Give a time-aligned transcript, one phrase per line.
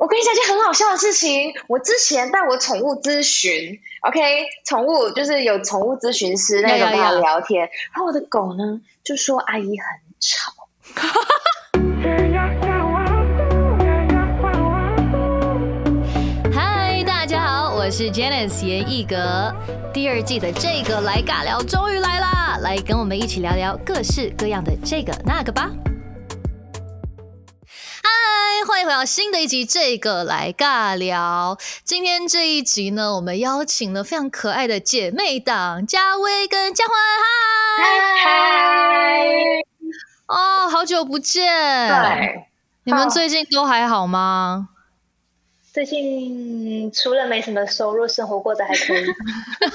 [0.00, 9.86] 我跟你讲件很好笑的事情，我之前带我宠物咨询，OK，宠物就是有宠物咨询师那种跟他聊天，然后我的狗呢就说阿姨很
[10.18, 10.54] 吵。
[16.50, 19.54] 嗨，大家好，我是 Janice 严艺格，
[19.92, 25.70] 第二季的这个来尬聊终于来啦，来跟我们一起聊聊各式各样的这个那个吧。
[28.60, 31.56] 嗨，欢迎回到新的一集，这个来尬聊。
[31.82, 36.94] 今天这一集呢，我们邀请了非常可爱的姐妹档嘉威跟嘉欢，
[37.78, 37.86] 嗨。
[38.22, 39.24] 嗨，
[40.26, 41.42] 哦，好久不见，
[41.88, 42.48] 对，
[42.84, 44.69] 你们最近都还好吗？
[45.72, 49.06] 最近除了没什么收入，生活过得还可以。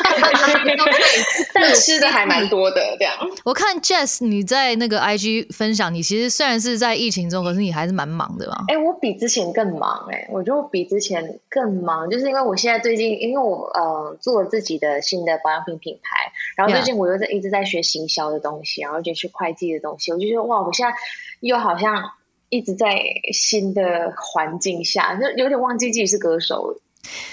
[1.54, 3.14] 但吃的还蛮多的，这样。
[3.46, 8.66] 我看 Jess 你在那个 IG 分享，你其实虽然是在疫情中，可是你还是蛮忙的嘛。
[8.68, 20.94] 哎、我比之前更忙哎、我觉得我比之前更忙，就是因为我现在最近，因为我呃做了自己的新的保养品品牌，然后最近我又在一直在学行销的东西，然后就学会计的东西，我就觉得哇，我现在
[21.40, 22.12] 又好像
[22.50, 23.02] 一直在
[23.34, 26.82] 新的环境下，就有点忘记自己是歌手了。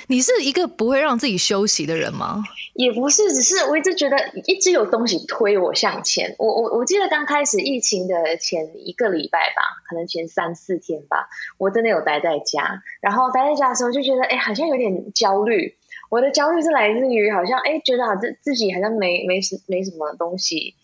[0.06, 2.44] 你是一个不会让自己休息的人吗？
[2.74, 6.34] 也不是，只是我一直觉得一直有东西推我向前。
[6.38, 11.26] 我我我记得刚开始疫情的前一个礼拜吧，可能前三四天吧，
[11.56, 12.82] 我真的有待在家。
[13.00, 15.74] 然后待在家的时候就觉得，哎，好像有点焦虑。
[16.10, 20.74] 我的焦虑是来自于好像，哎，觉得好自自己好像没没什没什么东西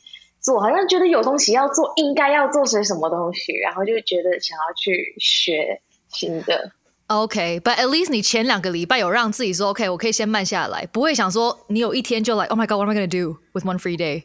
[0.40, 6.72] 做，好像觉得有东西要做，应该要做些什么东西，然后就觉得想要去学新的。
[7.08, 14.24] OK，but、at least 你前两个礼拜有让自己说 OK，我可以先慢下来，不会想说你有一天就 like Oh my God，what am I gonna do with one free day？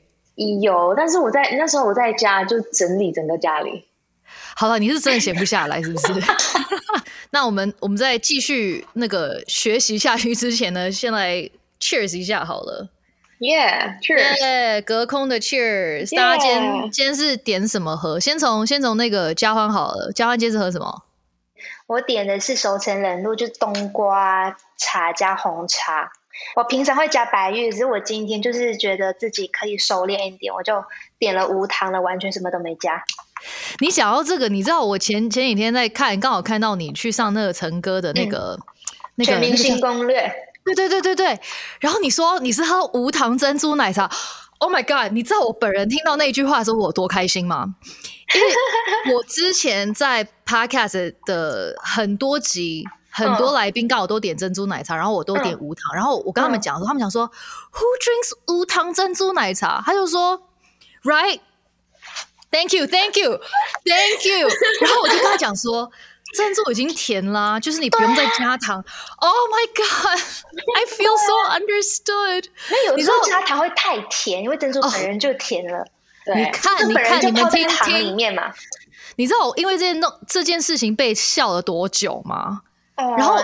[0.62, 3.86] 有，但是我在那时候我在家就整理整个家里。
[4.56, 6.14] 好了，你是真的闲不下来是不是？
[7.32, 12.90] 那我们我们在继续那个学习下去之前呢，先来 cheers 一下好了。
[13.40, 14.40] Yeah, cheers.
[14.40, 16.16] 耶隔空的 cheers！
[16.16, 18.20] 大家今天今天是点什么喝？
[18.20, 21.04] 先从先从那个嘉欢好了，嘉欢今天是喝什么？
[21.88, 26.12] 我点的是熟成冷露，就冬瓜茶加红茶。
[26.56, 30.84] 我平常会加白玉，只是我今天就是觉得自己可以收敛一点，我就
[31.20, 33.04] 点了无糖的，完全什么都没加。
[33.80, 38.58] 你想要这个，你知道我前前几天在看，刚好看到你去上那个陈哥的那个、
[39.16, 40.34] 那个全明星攻略，
[40.66, 41.40] 对对对对对。
[41.80, 44.10] 然后你说你是喝无糖珍珠奶茶
[44.60, 45.12] ，Oh my god！
[45.14, 47.76] 你知道我本人听到那句话的时候我多开心吗？
[48.34, 48.48] 因为
[49.16, 52.86] 我之前在 Podcast 的很多集。
[53.16, 55.94] 很多来宾刚好都点珍珠奶茶，然后我都点无糖。
[55.94, 59.84] 然后我跟他们讲说，他们讲说 Who drinks 无糖珍珠奶茶？
[59.86, 60.50] 他就说
[61.04, 61.40] Right。
[62.50, 63.40] Thank you, thank you,
[63.86, 64.48] thank you。
[64.82, 65.92] 然后我就跟他讲说，
[66.34, 68.84] 珍珠已经甜啦，就是你不用再加糖。
[69.18, 70.20] Oh my god,
[70.76, 72.46] I feel so understood。
[72.70, 75.86] 那有时候加糖会太甜，因为珍珠本人就甜了。
[76.26, 78.52] 对，你看，你看，你们听就泡在糖里，面嘛。
[79.16, 82.62] 你知道我因为这件弄这件事情被笑了多久吗？
[82.96, 83.38] 然然后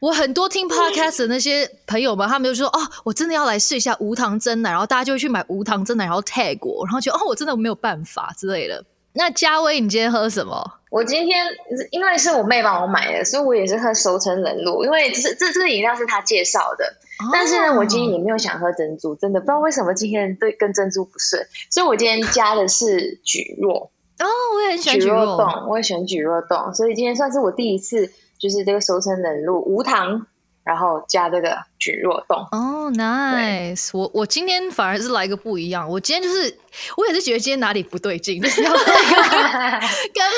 [0.00, 8.84] 我很多听 podcast 的那些朋友们，他们就说：“哦，我真的要来试一下无糖真奶。”然后大家就会去买无糖真奶，然后 tag 我，然后觉得哦，我真的没有办法之类的。
[9.14, 10.78] 那嘉威，你今天喝什么？
[10.90, 11.46] 我今天
[11.90, 16.84] 因为是我妹帮我买的，所以我也是喝熟成冷露，因为这这这个饮料是她介绍的。
[17.32, 23.84] 但是呢，我今天也没有想喝珍珠，真的不知道为什么今天对跟珍珠不顺，所以我今天加的是蒟蒻，
[24.18, 25.24] 哦，我也很喜欢蒟蒟蒻。
[25.24, 30.26] 蒻冻，我也喜欢蒟蒻冻，所以今天算是我第一次就是这个熟成冷露无糖，
[30.64, 31.50] 然后加这个
[31.80, 32.38] 蒟蒻冻。
[32.52, 36.56] 哦、n i c e 我我今天反而是来一个不一样，我今天就是
[36.96, 38.50] 我也是觉得今天哪里不对劲，跟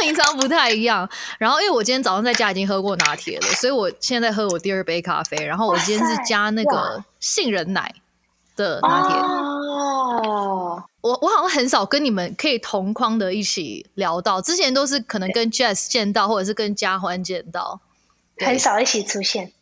[0.02, 1.08] 平常不太一样。
[1.38, 5.36] 然后因为我今天早上在家已经喝过拿铁了，所以我现在在喝我第二杯咖啡。
[5.44, 7.94] 然后我今天是加那个杏仁奶
[8.56, 9.16] 的拿铁。
[9.16, 17.80] 哦，我我好像很少跟你们可以同框的一起聊到，之前都是可能跟 Jess 见到，或者是跟嘉欢见到。
[18.38, 19.52] 很少一起出现。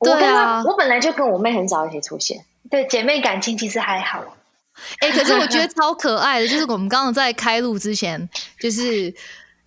[0.00, 2.44] 对啊我本来就跟我妹很少一起出现。
[2.70, 4.22] 对姐妹感情其实还好，
[5.00, 8.28] 哎、可是我觉得超可爱的，就是我们刚刚在开录之前，
[8.60, 9.12] 就是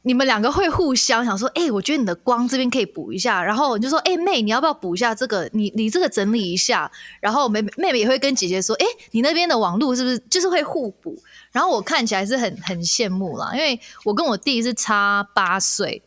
[0.04, 5.50] 你们两个会互相想说，哎、我觉得你的光这边可以补一下，然后你就说，哎、妹，你要不要补一下这个？
[5.54, 6.90] 你你这个整理一下，
[7.20, 11.18] 然后妹妹妹妹也会跟姐姐说，哎、你那边的网路是不是就是会互补？
[11.52, 16.02] 然后我看起来是很很羡慕啦，因为我跟我弟是差八岁，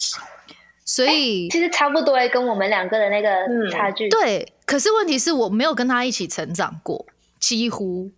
[0.84, 4.08] 所以、其实差不多欸跟我们两个的那嗯个差距。
[4.08, 7.06] 对，可是问题是我没有跟他一起成长过，
[7.40, 8.10] 几乎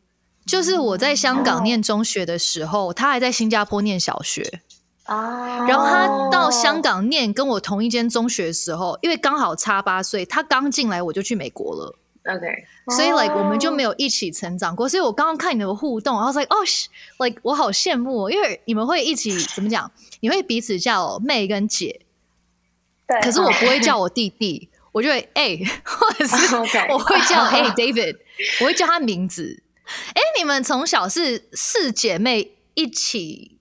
[0.44, 4.60] 就是我在香港念中学的时候，他还在新加坡念小学。
[5.04, 11.96] 啊，然后他到香港念跟我同一间中学的时候，因为刚好差八岁，他刚进来我就去美国了。
[12.28, 12.44] OK，
[12.96, 14.88] 所以，like 我们就没有一起成长过。
[14.88, 16.58] 所以我刚刚看你们的互动，然后 like 哦、
[17.24, 19.88] like 我好羡慕、哦，因为你们会一起怎么讲？
[20.18, 22.00] 你会彼此叫妹跟姐，
[23.06, 26.56] 对，可是我不会叫 我弟弟，我就会哎、或者是
[26.90, 28.16] 我会叫哎、 David，
[28.60, 29.62] 我会叫他名字。
[30.14, 33.58] 哎、你们从小是四姐妹一起，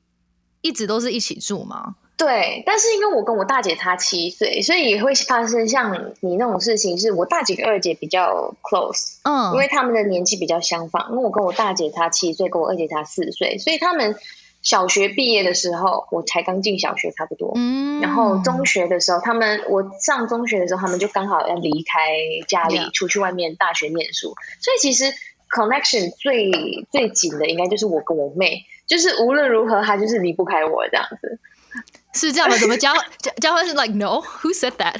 [0.62, 1.95] 一直都是一起住吗？
[2.18, 11.09] 对，但是因为我跟我大姐差七岁，所以也会发生像你那种事情，是我大姐跟二姐比较 close，嗯，因为他们的年纪比较相仿。
[11.12, 14.15] 因为我跟我大姐差七岁，跟我二姐差四岁，所以他们
[14.65, 17.53] 小学毕业的时候，我才刚进小学差不多。
[17.56, 22.09] 嗯然后中学的时候，他们我上中学的时候，他们就刚好要离开
[22.47, 25.06] 家里出去外面大学念书，所以其实
[25.50, 26.51] connection 最
[26.91, 31.39] 最紧的应该就是我跟我妹，就是无论如何，她就是离不开我这样子。
[32.13, 32.57] 是这样吗？
[32.57, 34.95] 怎么交交 交换是 like no？Who said that？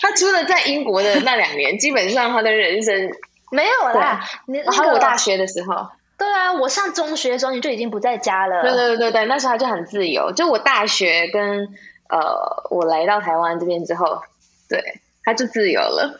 [0.00, 3.10] 他除了在英国的那两年，基本上他的人生，
[3.50, 5.88] 没有啦， 你那个还有我大学的时候，
[6.22, 10.30] 对啊，我上中学的时候你就已经不在家了，对对对对对，那时候他就很自由。
[10.30, 11.66] 就我大学跟
[12.08, 14.22] 呃，我来到台湾这边之后，
[14.68, 16.16] 对，他就自由了。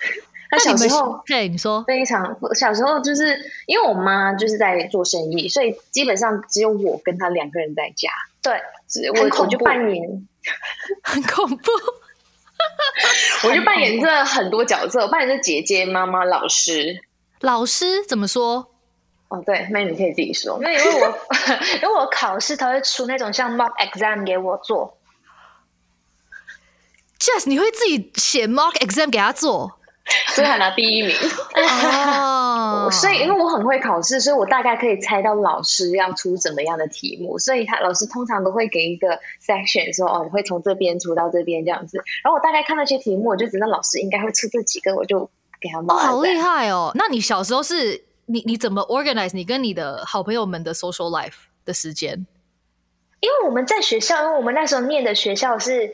[0.50, 1.22] 他小时候。
[1.24, 8.10] 对你说非常小时候就是因为我妈就是在做生意，所以基本上只有我跟他两个人在家。
[8.42, 10.26] 对，是我我就扮演，
[11.04, 11.70] 很恐怖。
[13.46, 17.00] 我就扮演这很多角色，我扮演这姐姐、妈妈、老师。
[17.40, 18.71] 老师怎么说？
[19.32, 20.58] 哦，对，那你可以自己说。
[20.60, 21.18] 那因为我
[21.82, 24.98] 因为我考试他会出那种像 mock exam 给我做
[27.18, 29.78] ，Jess，你会自己写 mock exam 给他做
[30.34, 31.16] 所以还拿第一名。
[31.54, 41.96] 哦 所以因为我很会考试，所以我大概可以猜到老师要出怎么样的题目，所以他老师通常都会给一个 section 说哦，你会从这边出到这边这样子。
[42.22, 45.30] 然后我大概看那些题目，我就知道老师应该会出这几个，我就
[45.60, 45.96] 给他哦，报。
[45.96, 46.90] 好厉害哦！
[46.96, 51.34] 那你小时候是你你怎么 organize 你跟你的好朋友们的 social life
[51.64, 52.26] 的时间？
[53.20, 55.92] 因为我们在学校，因为我们那时候念的学校是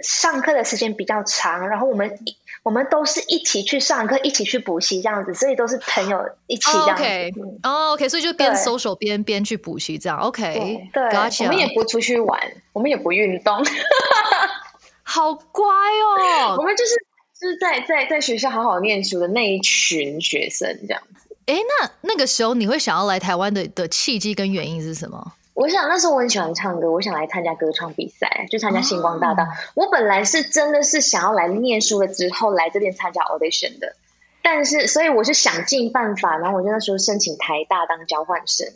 [0.00, 2.18] 上课的时间比较长，然后我们
[2.62, 7.02] 我们都是一起去上课，一起去补习这样子，所以都是朋友一起这样子。
[7.02, 10.18] OK，嗯哦，OK，所以就边 social 边边去补习这样。
[10.18, 12.38] OK，对 gotcha 我们也不出去玩，
[12.74, 13.64] 我们也不运动，
[15.02, 16.62] 好乖哦我哦。
[16.62, 16.94] 们就是
[17.40, 21.25] 就是在在在学校好好念书的那一群学生这样子。
[21.46, 25.32] 哎，那那个时候你会想要来台湾的的契机跟原因是什么？
[25.54, 29.42] 我想那时候我很喜欢唱歌，我想来参加歌唱比赛，就参加星光大道。
[29.44, 33.94] 哦我本来是真的是想要来念书了之后来这边参加 audition 的，
[34.42, 38.66] 但是所以我是想尽办法，然后我就那时候申请台大当交换生。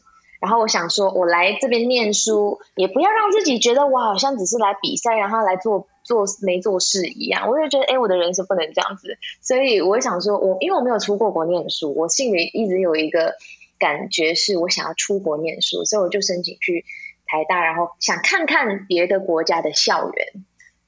[0.40, 7.48] 然后我想说，我来这边念书，也不要让自己觉得我好像只是来比赛，然后来做做没做事一样。
[7.48, 9.16] 我就觉得，哎，我的人生不能这样子。
[9.40, 13.36] 所以我想说我，因为我没有出过国念书，我心里一直有一个
[13.78, 16.84] 感觉是我想要出国念书，所以我就申请去
[17.26, 20.26] 台大，然后想看看别的国家的校园。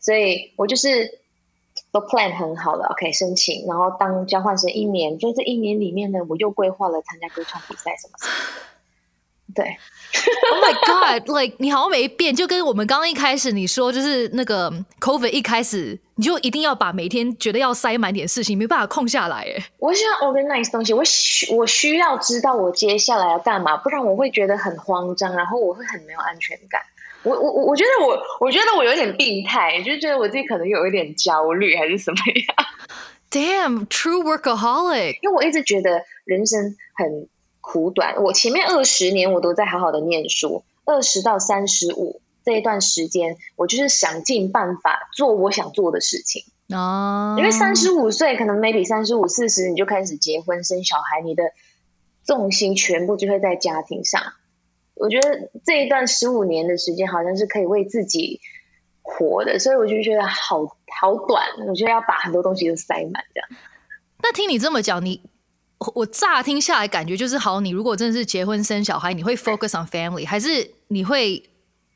[0.01, 1.21] 所以我就是
[1.93, 8.72] 都 plan 很好了，OK 申请，然后当交换生一年，就这一年里面呢，我又规划了参加歌唱比赛什么什么的。
[9.55, 9.65] 对
[10.51, 19.39] ，Oh my god！Like 你好像没变，就跟我们刚刚一开始你说，就是那个 COVID 一开始你就一定要把每天觉得要塞满点事情，没办法空下来。
[19.39, 26.81] 哎，我想 organize 东西，我需我需要知道我接下来要干嘛，不然我会觉得很慌张，然后我会很没有安全感。
[27.25, 32.67] 我我我我觉得我我觉得我有点病态，就觉得我自己可能有一点焦虑还是什么样。
[33.31, 35.19] Damn，true workaholic。
[35.23, 37.29] 因为我一直觉得人生很
[37.63, 46.45] 苦短，我前面二十年我都在好好的念书，二十到三十五这一段时间，我就是想尽办法做我想做的事情。
[46.69, 51.45] 哦，因为三十五岁，可能 maybe 三十五、四十你就开始结婚生小孩，你的
[52.25, 54.21] 重心全部就会在家庭上。
[54.95, 58.41] 我觉得这一段十五年的时间，好像是可以为自己
[59.03, 60.67] 活的，所以我就觉得好
[60.99, 61.45] 好短。
[61.69, 63.49] 我觉得要把很多东西都塞满，这样。
[64.23, 65.21] 那听你这么讲，你
[65.83, 70.49] 我我乍听下来感觉就是，好，你如果真的是结婚生小孩，你会 focus on family，还是
[70.89, 71.43] 你会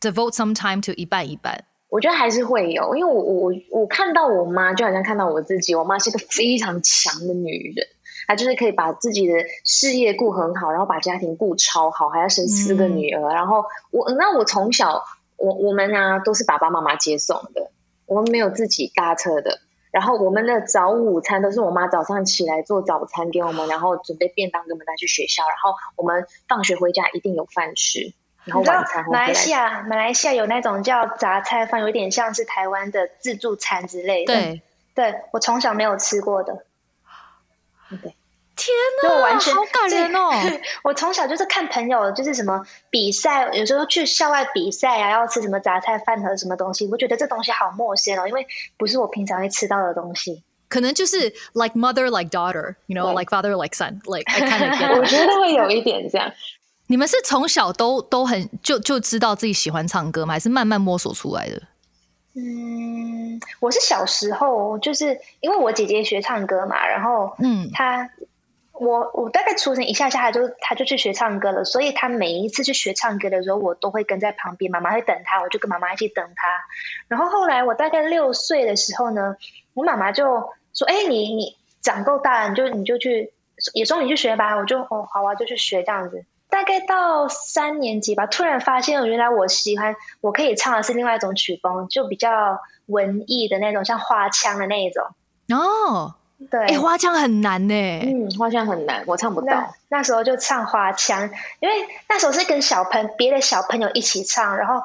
[0.00, 1.62] devote some time to 一半一半？
[1.88, 5.72] 我觉得还是会有，因为我我我看到我妈，就好像看到我自己。
[5.72, 7.86] 我妈是个非常强的女人，
[8.26, 13.32] 她就是可以把自己的事业顾很好，然后把家庭顾超好，还要生四个女儿。
[13.32, 15.00] 然后我那我从小
[15.36, 17.70] 我我们啊、都是爸爸妈妈接送的，
[18.06, 19.60] 我们没有自己搭车的。
[19.96, 25.42] 然后我们的早午餐都是我妈早上起来做早餐给我们，然后准备便当给我们带去学校。
[25.44, 28.12] 然后我们放学回家一定有饭吃。
[28.44, 34.62] 然后晚餐会马来西亚，马来西亚有那种叫杂菜饭，有点像是台湾的自助餐之类的。，对，
[34.94, 36.66] 对我从小没有吃过的，
[38.02, 38.14] 对，
[38.56, 40.30] 天呐我，完全好感人哦！
[40.82, 48.46] 我从小就是看朋友，就是什么比赛，有时候去校外比赛啊，要吃什么杂菜饭和什么东西，我觉得这东西好陌生哦，因为
[48.78, 50.42] 不是我平常会吃到的东西。
[50.68, 51.20] 可能就是
[51.52, 55.04] like mother like daughter，you know like father like son，like I kind of 我。
[55.04, 56.32] 觉得会有一点这样。
[56.88, 60.32] 你们是从小都都很就就知道自己喜欢唱歌吗？
[60.34, 61.62] 还是慢慢摸索出来的？
[62.34, 68.10] 嗯，我是小时候就是因为我姐姐学唱歌嘛，然后嗯她
[68.78, 76.48] 我我大概出生一下下，他就他就去学唱歌了，所以他每一次去学唱歌的时候，我都会跟在旁边，妈妈会等他，我就跟妈妈一起等他。
[77.08, 79.36] 然后后来我大概六岁的时候呢，
[79.74, 80.24] 我妈妈就
[80.72, 83.32] 说：“哎，你你长够大了，你就你就去，
[83.74, 86.24] 也说你去学吧。”我就哦好啊，就去学这样子。
[86.48, 95.04] 大概到三年级吧，突然发现原来我喜欢，我可以唱的是另外一种曲风，就比较文艺的那种，像花腔的那一种。
[95.52, 96.14] 哦，
[96.50, 97.74] 对，哎、花腔很难呢。
[98.02, 99.74] 嗯，花腔很难，我唱不到。
[99.88, 101.74] 那时候就唱花腔，因为
[102.08, 104.82] 那时候是跟小朋别的小朋友一起唱，然后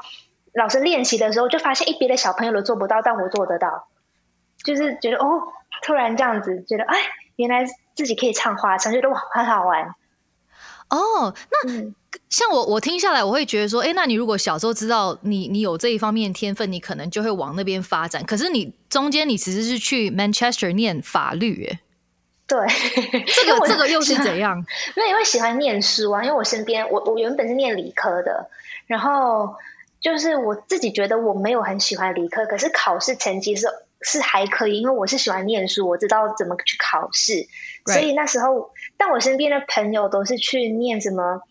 [0.54, 3.88] 老师练习的时候就发现，一，别的小朋友都做不到，但我做得到，
[4.64, 5.42] 就是觉得哦，
[5.82, 6.98] 突然这样子，觉得哎，
[7.36, 7.66] 原来
[7.96, 9.94] 自己可以唱花腔，觉得哇，很好玩。
[10.92, 11.96] 哦，那嗯，
[12.30, 18.24] 像我我听下来，我会觉得说，哎，那你如果小时候知道你你有这一方面天分，你可能就会往那边发展。
[18.26, 21.80] 可是你中间你其实是去 Manchester 念法律，哎，
[22.46, 22.60] 对，
[23.26, 24.58] 这个这个又是怎样？
[24.98, 28.50] 因为因为喜欢念书啊，因为我身边我我原本是念理科的，
[28.86, 29.56] 然后
[30.02, 33.68] 就是我自己觉得我没有很喜欢理科，可是考试成绩是
[34.02, 37.48] 是还可以，因为我是喜欢念书，我知道怎么去考试
[37.86, 41.42] 所以那时候，但我身边的朋友都是去念什么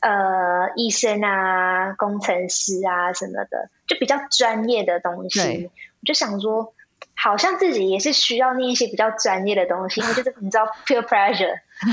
[0.00, 5.70] 呃医生啊、工程师啊什么的，就比较专业的东西。
[6.00, 6.74] 我就想说，
[7.16, 11.60] 好像自己也是需要念一些比较专业的东西，因为就是你知道 peer pressure。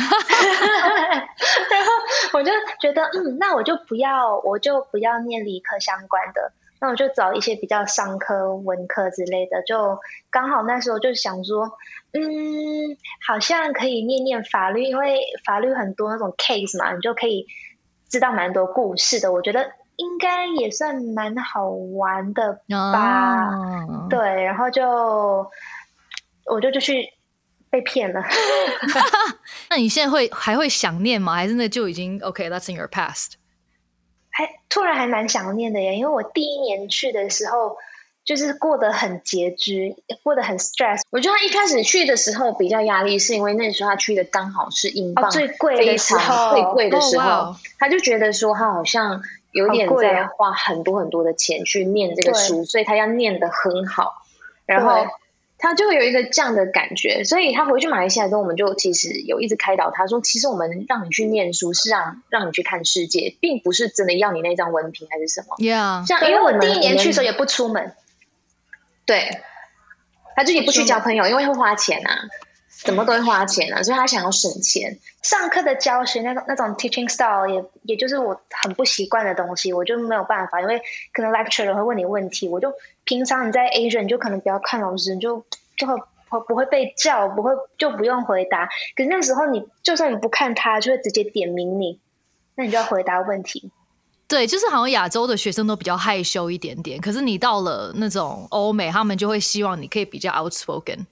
[1.71, 1.91] 然后
[2.33, 9.61] 我就觉得，嗯，那我就不要，我就不要念理科相关的，那我就找一些比较商科、文科之类的。
[9.61, 9.99] 就
[10.31, 11.71] 刚好那时候就想说，
[12.13, 17.45] 嗯，好像可以念念法律，因为法律很多那种 case 嘛，你就可以
[18.09, 19.31] 知道蛮多故事的。
[19.31, 23.49] 我觉得应该也算蛮好玩的吧。
[23.51, 24.83] 哦，对，然后就
[26.45, 27.13] 我就就去
[27.69, 28.23] 被骗了。
[29.69, 31.35] 那你现在会还会想念吗？
[31.35, 33.33] 还是那就已经 OK？That's、in your past。
[34.31, 37.77] 还突然还蛮想念的耶，因为我第一年去的时候，
[38.23, 49.21] 就是过得很拮据，过得很 stress，我觉得他一开始去的时候比较压力，是因为那时候他去的刚好是英镑、哦最贵的时候最贵的时候，他就觉得说他好像
[49.51, 54.23] 有点在花很多很多的钱去念这个书，所以他要念得很好，
[54.65, 55.09] 然后对
[55.61, 65.55] 他就会有一个这样的感觉，所以他回去马来西亚之后，我们就其实有一直开导他说，其实我们让你去念书是让让你去看世界，并不是真的要你那张文凭还是什么。
[65.59, 67.93] Yeah，像因为我第一年去的时候也不出门，
[69.05, 69.39] 对，
[70.35, 72.23] 他就也不去交朋友，因为会花钱啊，
[72.83, 74.97] 怎么都会花钱啊，所以他想要省钱。
[75.21, 80.81] 上课的教学那种那种 teaching style 也也就是我很不习惯的东西，我就没有办法，因为
[81.13, 82.73] 可能 lecturer 会问你问题，我就
[83.03, 85.45] 平常你在 Asia 你就可能不要看老师，你就
[85.77, 85.93] 就会
[86.29, 88.67] 不不会被叫，不会就不用回答。
[88.95, 91.99] 可是那时候你就算你不看他，就会直接点名你，
[92.55, 93.71] 那你就要回答问题。
[94.27, 101.05] 对，就是好像亚洲的学生都比较害羞一点点，可是你到了那种欧美，他们就会希望你可以比较 outspoken，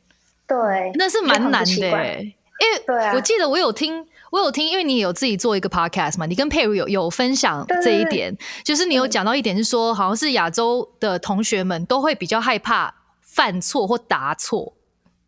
[0.50, 1.72] 对，那是蛮难的。
[1.72, 14.74] 因为对啊我记得我有听，我有听，因为你有自己做一个 podcast 嘛，你跟佩如有有分享这一点，就是你有讲到一点是说，好像是亚洲的同学们都会比较害怕犯错或答错。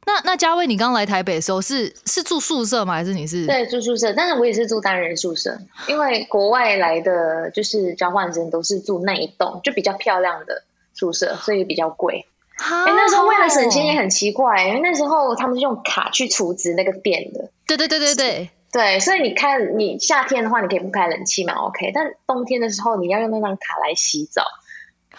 [0.05, 2.95] 那那嘉威，你刚来台北的时候是是住宿舍吗？
[2.95, 3.45] 还是你是？
[3.45, 10.63] 对，住宿舍，但是我也是住单人宿舍，因为国外来的就是交换生都是住那一栋，就比较漂亮的
[10.93, 12.25] 宿舍，所以比较贵。
[12.61, 24.43] 哎哎、那时候为了省钱也很奇怪，因为那时候他们是用卡去储值那个电的，对对对对对，对，所以你看你夏天的话，你可以不开冷气嘛，OK，但冬天的时候你要用那张卡来洗澡，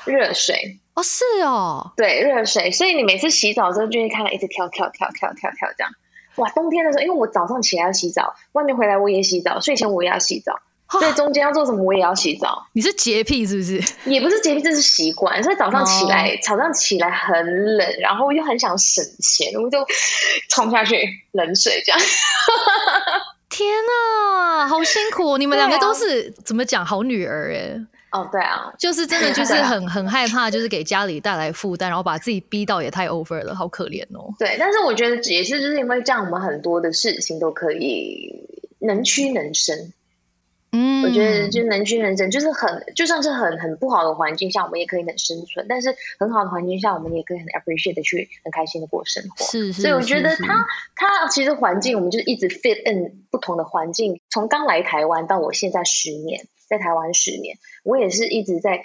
[0.05, 5.93] 热水，哦是哦，对，热水，所以你每次洗澡的时候就会看到一直跳跳跳跳跳跳这样。
[6.37, 10.55] 哇，冬天的时候，因为我早上起来要洗澡，外面回来我也洗澡，睡前我也要洗澡，
[11.01, 13.81] 所以中间要做什么我也要洗澡，你是洁癖是不是？
[14.05, 15.43] 也不是洁癖，这是习惯。
[15.43, 19.79] 所以早上起来，早上起来很冷，然后又很想省钱，我就
[20.51, 22.01] 冲下去冷水这样。
[23.49, 25.39] 天啊，好辛苦、哦！
[25.39, 27.79] 你们两个都是、怎么讲好女儿哎？
[28.11, 34.33] 哦，对啊，就是真的 就是很很害怕，就是给家里带来负担，然后把自己逼到也太 over 了，好可怜哦。
[34.39, 38.49] 对，但是我觉得也是就是因为这样，我们很多的事情都可以
[38.81, 39.93] 能屈能伸。
[40.75, 49.45] 嗯，我觉得就是能屈能伸，就是很就算是很很不好的环境下，我们也可以很生存；但是很好的环境下，我们也可以很 appreciate 的去很开心的过生活。
[49.45, 54.21] 是是，所以我觉得他他其实环境，我们就是一直 fit in 不同的环境。
[54.31, 58.83] 从刚来台湾到我现在十年，在台湾十年，我也是一直在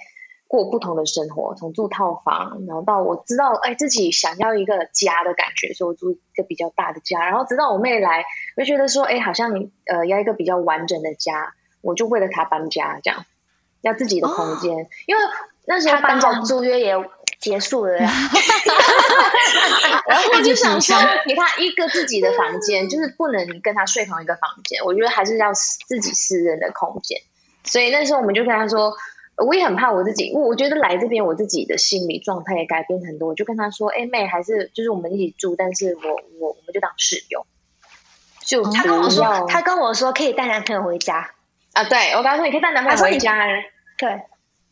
[0.49, 7.25] 过不同的生活，从住套房，然后到我知道哎自己想要一个家的感觉，所以我住一个比较大的家。
[7.25, 8.25] 然后直到我妹来，
[8.57, 9.53] 我就觉得说，哎，好像
[9.85, 11.53] 呃要一个比较完整的家，
[11.87, 13.25] 我就为了他搬家，这样
[13.81, 15.21] 要自己的空间，因为
[15.65, 16.93] 那时候他搬家租约也
[17.39, 18.11] 结束了呀。
[20.07, 24.83] 然后我就想说一直补枪，给他一个自己的房间，就是不能跟他睡同一个房间。
[24.83, 27.21] 我觉得还是要自己私人的空间。
[27.63, 28.93] 所以那时候我们就跟他说，
[29.45, 33.29] 我也很怕我自己，我我觉得来这边我自己的心理状态也改变很多。
[33.29, 37.45] 我就跟他说，哎、妹，还是就是我们一起住，但是我我我们就当室友，
[38.45, 41.31] 就哦他跟我说，他跟我说可以带男朋友回家。
[41.77, 43.35] 啊，对我跟他说，你可以带男朋友回家，
[43.97, 44.19] 对，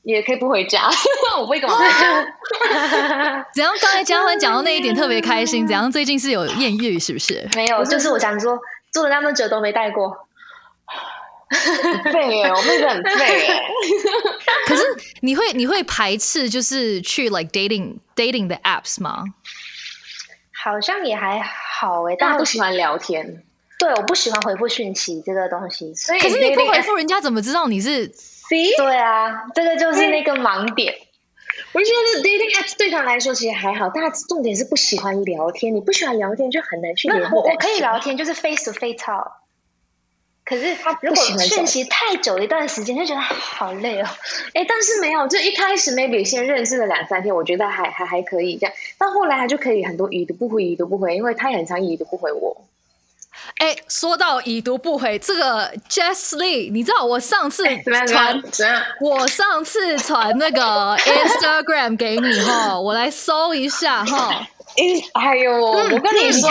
[0.02, 0.90] 也可以不回家，
[1.38, 2.26] 我不会跟我回家。
[3.54, 3.72] 怎样？
[3.80, 5.92] 刚才嘉欢讲到那一点特别开心， 怎样？
[5.92, 7.48] 最近是有艳遇是不是？
[7.56, 8.58] 没有，就是我想说，
[8.92, 10.28] 做了那么久都没带过。
[11.48, 13.62] 很废耶，我妹子很废耶。
[14.66, 14.84] 可是
[15.22, 19.24] 你会你会排斥就是去 like dating dating 的 apps 吗？
[20.64, 23.44] 好像也还好哎，但但我他不喜欢聊天，
[23.86, 25.94] 对我不喜欢回复讯息这个东西。
[25.94, 28.76] 所以可是你不回复人家，怎么知道你是？See？
[28.76, 30.96] 对啊，这个就是那个盲点。
[31.72, 35.76] 我就觉得 dating apps 对他来说其实还好，但他重点是不喜欢聊天。
[35.76, 39.34] 你不喜欢聊天，就很难去联我我可以聊天，就是 face to face talk。
[40.44, 44.08] 可是他不如果喜欢讯息太久一段时间，就觉得好累哦。
[44.56, 48.76] 哎，但是没有，就一开始 maybe 先认识了两三天，我觉得还还还可以这样。
[48.98, 52.65] 到后来他就可以很多已读不回，已读不回，因为他也很常已读不回我。
[53.58, 57.64] 哎，说到已读不回，这个 Jess Lee，你知道我上次
[58.08, 58.42] 传？
[59.00, 64.46] 我上次传那个 Instagram 给你哈，我来搜一下哈。
[64.78, 66.50] 哎，哎呦，我跟你说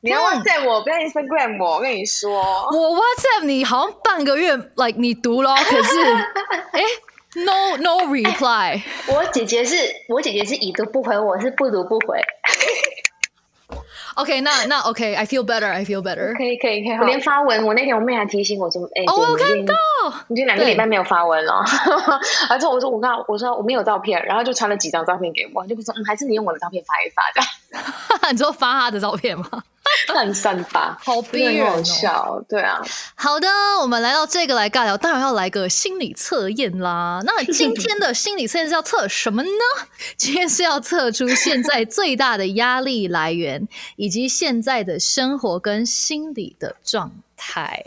[0.00, 1.74] 你要 WhatsApp 我，不要 Instagram 我。
[1.74, 2.40] 我跟你说，
[2.72, 6.00] 我 WhatsApp 你好像半个月，like 你读了，可是
[6.72, 6.82] 哎
[7.44, 8.80] ，no no reply。
[9.08, 9.76] 我姐姐是
[10.08, 12.18] 我姐姐是已读不回，我是不读不回。
[14.20, 16.36] OK，那那 OK，I feel better，I feel better。
[16.36, 19.74] 可以可以可以，我连发文，我那天我妹还提醒我说，哎，哦，我看到，
[20.28, 21.64] 你已经两个礼拜没有发文了，
[22.50, 28.30] 而且我说我刚我说我没有照片，然后就传了几张照片给我，就说嗯，还是你用我的照片发一发，这样。
[28.32, 29.48] 你说发他的照片吗？
[30.14, 31.84] 很散发，好逼真的很好人哦。
[31.84, 32.80] 笑，对啊，
[33.14, 33.48] 好的，
[33.80, 37.20] 我们来到这个来尬聊，当然要来个心理测验啦。
[37.24, 39.48] 那今天的心理测验是要测什么呢？
[40.16, 43.66] 今天是要测出现在最大的压力来源，
[43.96, 47.84] 以及现在的生活跟心理的状态，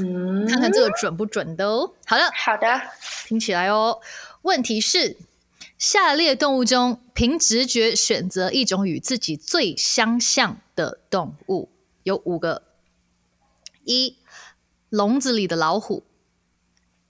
[0.00, 1.92] 嗯，看看这个准不准的哦。
[2.06, 2.80] 好的，好的，
[3.26, 4.00] 听起来哦。
[4.42, 5.16] 问题是：
[5.78, 11.68] 下列动物中，凭直觉选择一种与自己最相像的动物
[12.04, 12.62] 有五个：
[13.82, 14.16] 一、
[14.88, 16.04] 笼子里的老虎；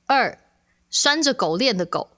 [0.07, 0.39] 二、
[0.89, 2.09] 拴着狗链的狗；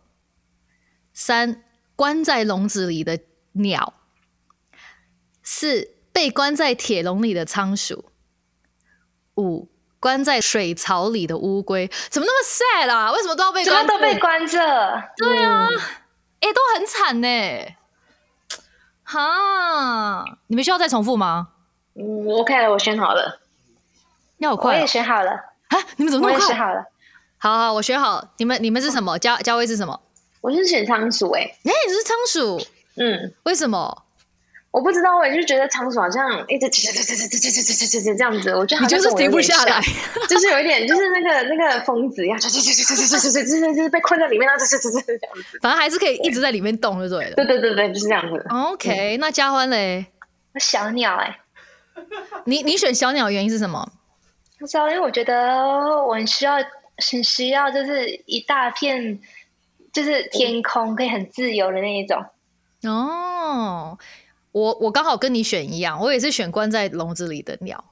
[1.12, 1.64] 三、
[1.96, 3.18] 关在笼子里的
[3.54, 3.94] 鸟；
[5.42, 8.04] 四、被关在铁笼里的仓鼠；
[9.34, 9.68] 五。
[10.00, 13.12] 关在水槽里的乌龟，怎么那么 sad 啊？
[13.12, 13.86] 为什么都要被关？
[13.86, 14.58] 怎么都被关着？
[15.18, 15.68] 对啊，
[16.40, 17.28] 哎、都很惨呢。
[19.10, 21.48] 哈，你们需要再重复吗？
[21.94, 23.40] 嗯，OK 了，我选好了，
[24.38, 25.76] 要我快、我也哦、选好了，啊！
[25.96, 26.48] 你们怎么我那么快？
[26.48, 26.84] 也选好了。
[27.38, 28.24] 好好，我选好。
[28.36, 29.18] 你们你们是什么？
[29.18, 30.00] 佳佳威是什么？
[30.40, 32.64] 我是选仓鼠，哎，哎、你是仓鼠，
[32.96, 34.04] 嗯，为什么？
[34.70, 39.82] 我不知道，我就是觉得仓鼠好像一直吱吱吱吱吱吱吱吱吱这样子，我觉得就是停不下来，
[40.28, 45.36] 就是有一点，就是那个那个疯子一样，吱吱吱吱吱吱吱吱，就是被困在里面，吱吱吱吱这样。
[45.60, 47.34] 反正还是可以一直在里面动，就对了。
[47.34, 48.46] 对对对对，就是这样子。
[48.48, 50.06] OK，那嘉欢嘞？
[50.60, 51.38] 小鸟 哎，
[52.44, 53.90] 你你选小鸟原因是什么？
[54.60, 55.66] 不知道，因为我觉得
[56.06, 56.54] 我很需要
[56.96, 59.18] 很需要，就是一大片，
[59.92, 62.24] 就是天空可以很自由的那一种。
[62.84, 63.98] 哦。
[64.52, 67.84] 我我刚好跟你选一样，我也是选关在笼子里的鸟，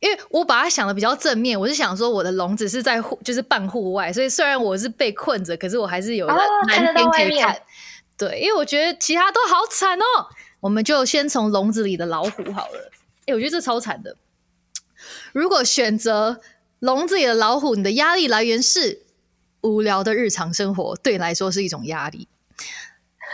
[0.00, 6.38] 因为我把它想的比较正面，我是想说我的笼子是在户，就是半户外，所以虽然我是被困着，可是我还是有哦
[6.68, 7.62] 看得蓝天可以看。
[8.18, 10.28] 对，因为我觉得其他都好惨哦。
[10.60, 12.90] 我们就先从笼子里的老虎好了。
[13.24, 14.14] 哎，我觉得这超惨的。
[15.32, 16.38] 如果选择
[16.80, 19.06] 笼子里的老虎，你的压力来源是
[19.62, 22.28] 无聊的日常生活对你来说是一种压力。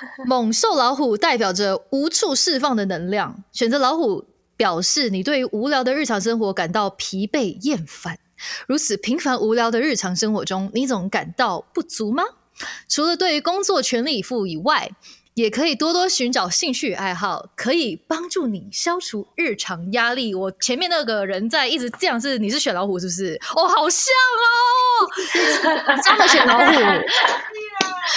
[0.26, 4.24] 猛兽老虎代表着无处释放的能量，选择老虎
[4.56, 8.18] 表示你对无聊的日常生活感到疲惫厌烦。
[8.66, 12.24] 如此平凡无聊的日常生活中，你总感到不足吗？
[12.88, 14.90] 除了对于工作全力以赴以外，
[15.35, 20.35] 也可以多多寻找兴趣爱好，可以帮助你消除日常压力。
[20.35, 23.38] 我前面那个人在一直这样，是你是选老虎是不是？
[23.54, 25.04] 哦，好像哦，
[26.02, 26.64] 真的选老虎，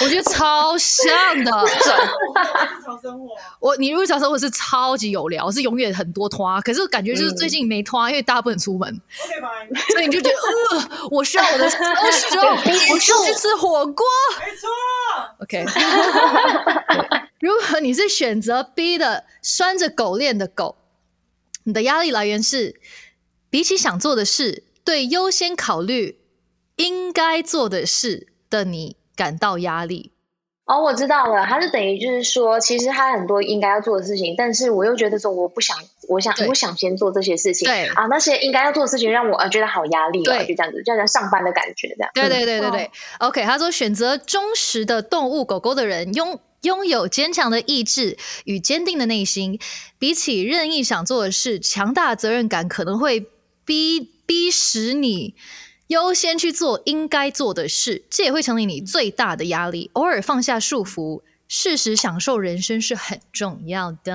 [0.02, 1.08] 我觉得超像
[1.44, 1.50] 的。
[1.50, 10.36] 日常生活，我你日常生活是超级有聊，是永远很多拖，可是感觉就是最近没拖，因为大家不能出门，OK fine，所以你就觉得
[10.78, 12.56] 呃，我需要我的休息哦，
[12.92, 14.06] 我需要去吃火锅。
[14.40, 14.68] 没错
[15.40, 15.64] ，OK，
[17.40, 20.76] 如果你是选择 B 的拴着狗链的狗，
[21.64, 22.80] 你的压力来源是
[23.50, 26.20] 比起想做的事，对优先考虑
[26.76, 30.12] 应该做的事的你感到压力。
[30.64, 35.76] 哦，我知道了，他是等于就是说，其实他很多应该要做的事情，但是我又觉得说我不想，
[36.08, 42.10] 我想我想先做这些事情，对啊，那些应该要做的事情让我呃觉得好压力哦，对就这样子，就像上班的感觉这样。
[42.14, 49.58] 对嗯对对对对、o k 他说选择忠实的动物狗狗的人拥拥有坚强的意志与坚定的内心，
[49.98, 53.26] 比起任意想做的事，强大的责任感可能会
[53.64, 55.34] 逼逼使你。
[55.90, 59.90] 优先去做应该做的事，这也会成为你最大的压力。
[59.94, 64.14] 偶尔放下束缚，适时享受人生是很重要的。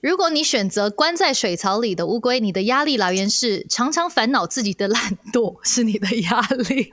[0.00, 6.88] 如果你选择关在水槽里的乌龟，你的压力来源是常常烦恼自己的懒惰，是你的压力。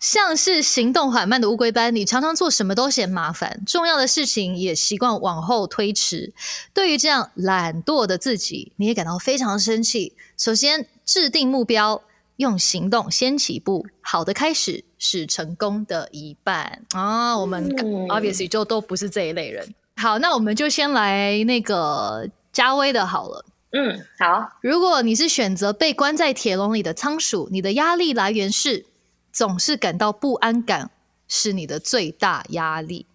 [0.00, 6.32] 像是行动缓慢的乌龟般，你常常做什么都嫌麻烦，重要的事情也习惯往后推迟。
[6.72, 10.14] 对于这样懒惰的自己，你也感到非常生气。
[10.38, 12.02] 首先，制定目标，
[12.36, 13.86] 用行动先起步。
[14.00, 17.36] 好的开始是成功的一半啊！
[17.36, 19.74] 我们嗯 obviously 就都不是这一类人。
[19.96, 23.44] 好，那我们就先来那个加威的好了。
[23.72, 28.86] 嗯，好，如果你是选择被关在铁笼里的仓鼠，你的压力来源是
[29.32, 30.90] 总是感到不安感，
[31.28, 33.06] 是你的最大压力。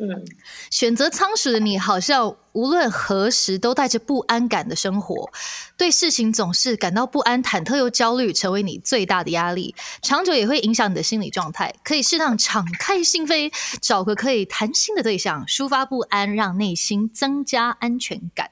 [0.00, 0.24] 嗯
[0.70, 5.30] 选择仓鼠的你，好像无论何时都带着不安感的生活，
[5.76, 9.74] 对事情总是感到不安、忐忑又焦虑，成为你最大的压力。
[10.00, 11.74] 长久也会影响你的心理状态。
[11.84, 18.50] 可以适当敞开心扉，找个可以谈心的对象，抒发不安，让内心增加安全感。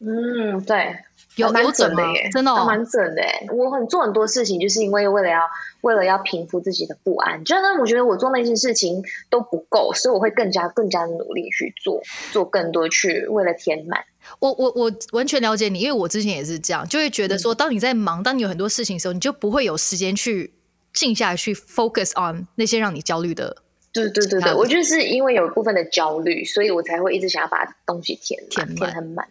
[0.00, 0.98] 嗯，对，
[1.36, 3.48] 有还蛮有准的耶，真的哦蛮准的耶。
[3.52, 5.40] 我很做很多事情，就是因为为了要
[5.80, 12.00] 为了要平复自己的不安，就是我觉得我做那些事情都不够，所以我会更加更加努力去做，
[12.32, 14.04] 做更多去为了填满。
[14.38, 20.52] 我我我完全了解你，因为我之前也是这样，就会觉得说，当你在忙，当你有很多事情的时候，你就不会有时间去
[20.92, 23.56] 静下来去 focus on 那些让你焦虑的
[23.92, 29.28] 对对对对，我就是因为有一部分的焦虑，所以我才会一直想要把东西填，填填很满。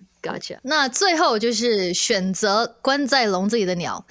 [0.64, 4.06] 那最后就是选择关在笼子里的鸟，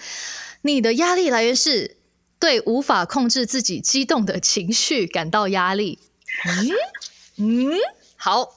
[0.62, 1.96] 你的压力来源是
[2.38, 5.98] 对无法控制自己激动的情绪感到压力。
[6.46, 7.70] 嗯？
[7.70, 7.78] 嗯，
[8.16, 8.50] 好，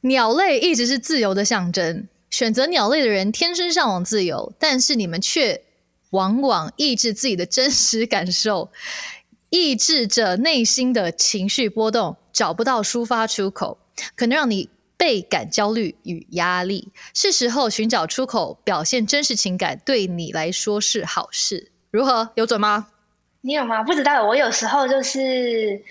[0.00, 2.08] 鸟类一直是自由的象征。
[2.30, 5.62] 选择鸟类的人天生向往自由，但是你们却
[6.10, 8.70] 往往抑制自己的真实感受，
[9.50, 13.76] 抑制着内心的情绪波动，找不到抒发出口，
[14.16, 14.70] 可能让你
[15.02, 16.92] 倍感焦虑与压力。
[17.12, 21.72] 是时候寻找出口，表现真实情感，对你来说是好事。
[21.90, 22.30] 如何？
[22.36, 22.86] 有准吗？
[23.40, 23.82] 你有吗？
[23.82, 25.82] 不知道，我有时候就是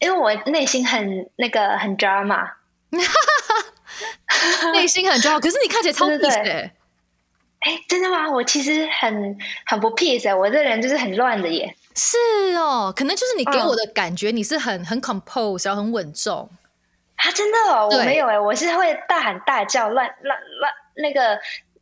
[0.00, 2.50] 因为我内心很那个很 drama，
[4.74, 6.06] 内心很重要，可是你看起来超
[7.88, 8.30] 真的吗？
[8.30, 11.74] 我其实很很不 peace，欸我这人就是很乱的耶。
[11.96, 12.16] 是
[12.56, 16.48] 哦，可能就是你给嗯我的感觉，你是很很 compose，然后很稳重。
[17.22, 21.38] 啊，真的哦，我没有哎，我是会大喊大叫、乱乱乱那个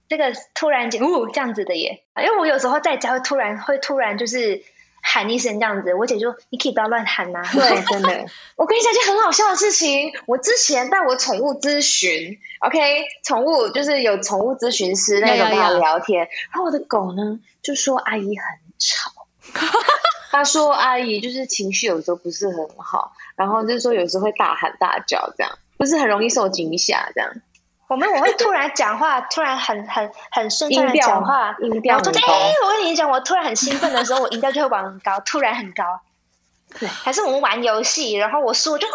[0.09, 2.03] 那个突然间呜这样子的耶。
[2.16, 4.61] 因为我有时候在家会突然会突然就是
[5.01, 8.27] 喊一声这样子，我姐就你可以不要乱喊呐、对， 真的。
[8.57, 18.44] 我跟你讲件很好笑的事情，我之前带我宠物咨询，OK，宠物就是有宠物咨询师那呀呀种跟我聊天，然后我的狗呢就说阿姨很
[18.79, 19.12] 吵。
[20.31, 27.31] 他说：“阿姨就是情绪有时候不是很好，然后就是说有时候会大喊大叫，这样不是很容易受惊吓，这样
[27.88, 35.85] 我们我会突然讲话，突然很很很顺畅的讲话，音调然后突然很高哎，我跟你讲，我突然很兴奋的时候，我音调就会往很高，突然很高。
[36.79, 38.93] 对还是我们玩游戏，然后我输我就哇，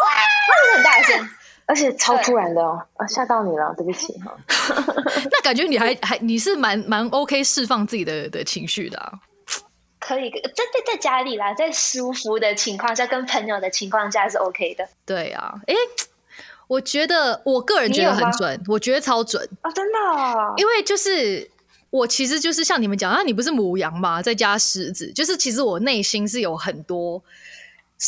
[0.76, 1.28] 很大声。
[1.66, 4.32] 而且超突然的哦，啊吓到你了，对不起哈。
[5.32, 9.12] 那感觉你还还你是蛮蛮 OK 释放自己的的情绪的、啊。
[10.06, 14.86] 可以在在在家里啦，在舒服的情况下，跟朋友的情况下是 OK 的。
[15.06, 15.74] 对啊，诶，
[16.66, 21.50] 我觉得我个人觉得很准，我觉得超准，哦，真的、哦，因为就是
[21.88, 27.22] 我其实就是像你们讲，啊，你不是母羊嘛，再加狮子，就是其实我内心是有很多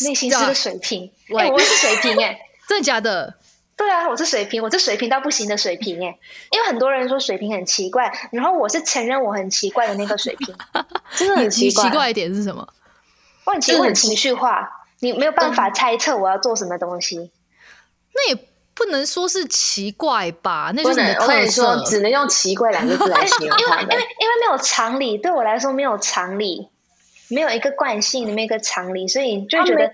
[0.02, 1.10] 内心是个水瓶。
[1.30, 3.34] 喂哎、我是水瓶哎、 真的假的？
[3.76, 6.18] 对啊，我是水瓶，我是水瓶到不行的水瓶哎、
[6.50, 10.54] 因为很多人说水瓶很奇怪，然后我是承认我很奇怪的那个水瓶，
[11.14, 11.84] 真的很奇怪。
[11.84, 12.66] 奇怪的点是什么？
[13.44, 17.30] 我很奇怪，我很情绪化，你没有办法猜测我要做什么东西。
[18.14, 21.84] 那也不能说是奇怪吧，那就是你的，特我跟你说，色。
[21.84, 23.94] 只能用奇怪两个字来形容 因为因为。
[23.94, 26.68] 因为没有常理，对我来说没有常理，
[27.28, 29.92] 没有一个惯性，没有一个常理，所以就会觉得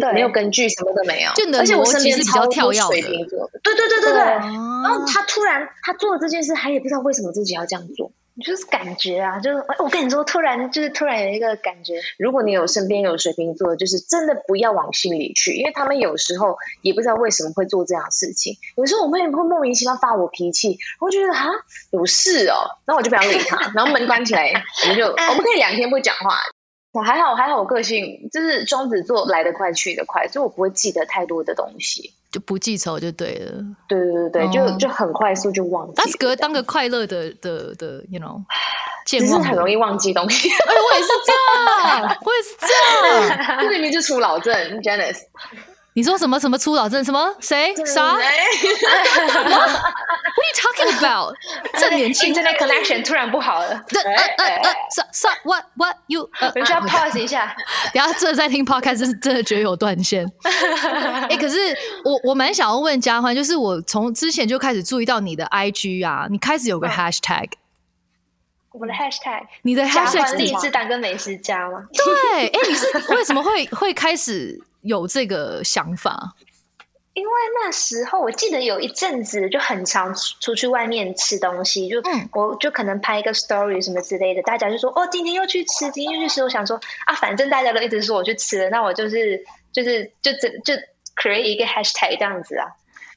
[0.00, 1.30] 对没有根据，什么都没有。
[1.34, 4.12] 就你的而且我身边是比较超多跳跃的水瓶座，对对对对对。
[4.12, 8.12] 对然后哦他突然他做了这件事，他也不知道为什么自己要这样做。
[8.44, 18.52] 就是感觉啊，就是哎我跟你说，突然就是突然有一个感觉，如果你有身边有水瓶座的，就是真的不要往心里去，因为他们有时候也不知道为什么会做这样的事情。
[18.76, 21.46] 有时候我们也会莫名其妙发我脾气，我觉得啊
[21.92, 24.52] 有事哦，然后我就不要理他，然后门关起来，
[24.82, 26.36] 我们就我们可以两天不讲话。
[26.94, 32.14] 我还好，还好，我个性就是双子座来得快去得快，所以我不会记得太多的东西。
[32.30, 33.52] 就不记仇就对了。
[33.88, 35.94] 对对对对，哦就就很快速就忘记了。
[35.96, 38.40] 但是哥当个快乐的的的，you know，
[39.06, 41.32] 健只是忘很容易忘记东西，哎，我也是这
[41.88, 43.58] 样，我也是这样。
[43.62, 45.22] 这明明就出老症，Janice。
[45.96, 47.04] 你说什么什么初老症？
[47.04, 49.70] 什么谁啥？What 哎 are
[50.42, 51.34] you talking about？
[51.78, 52.34] 正年轻。
[52.34, 56.28] Internet connection 突然不好了，呃呃呃呃，啥啥？What what you？
[56.40, 57.54] 呃，我需要 pause 一下。
[57.94, 60.26] 等一下这在听 podcast 是真的觉得有断线。
[61.30, 61.56] 哎、可是
[62.04, 67.50] 我我蛮想要问嘉欢，就是我从之前就开始注意到你的 IG 啊，你开始有个嗯 hashtag，、
[68.72, 71.84] 我的 hashtag 你的加 hashtag 是励是志当跟美食家吗？
[71.92, 76.34] 对，哎、你是为什么会会开始有这个想法？
[77.14, 86.42] 因为那时候我记得有一阵子就很常出出去外面吃东西，就嗯我就可能拍一个 story 什么之类的，大家就说哦，今天又去吃，今天又去吃。
[86.42, 90.74] 我想说啊，反正大家都一直说我去吃了，那我就是就是就就就
[91.16, 92.66] create 一个 hashtag 这样子啊。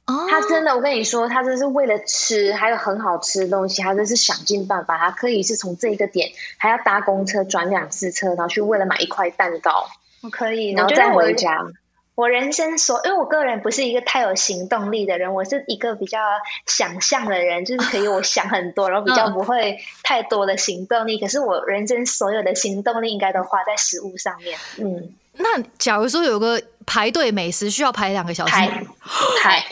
[0.06, 4.96] 哦，他真的，我跟你说，他真是为了吃，还有很好吃的东西，他真是想尽办法。
[4.96, 9.88] 他可以是从这一个点，还要搭公车转两次车，然后去为了买一块蛋糕，我
[10.30, 11.58] 可以，然后再回家。
[12.14, 16.18] 我人生所，因为我个人不是一个太有行动力的人，我是一个比较
[16.66, 21.16] 想象的人，就是可以我想很多，然后比较嗯不会太多的行动力。
[21.18, 24.58] 可是我人生所有的行动力应该都花在食物上面。
[24.78, 28.68] 嗯，那假如说有个排队美食需要排两个小时，排
[29.40, 29.64] 排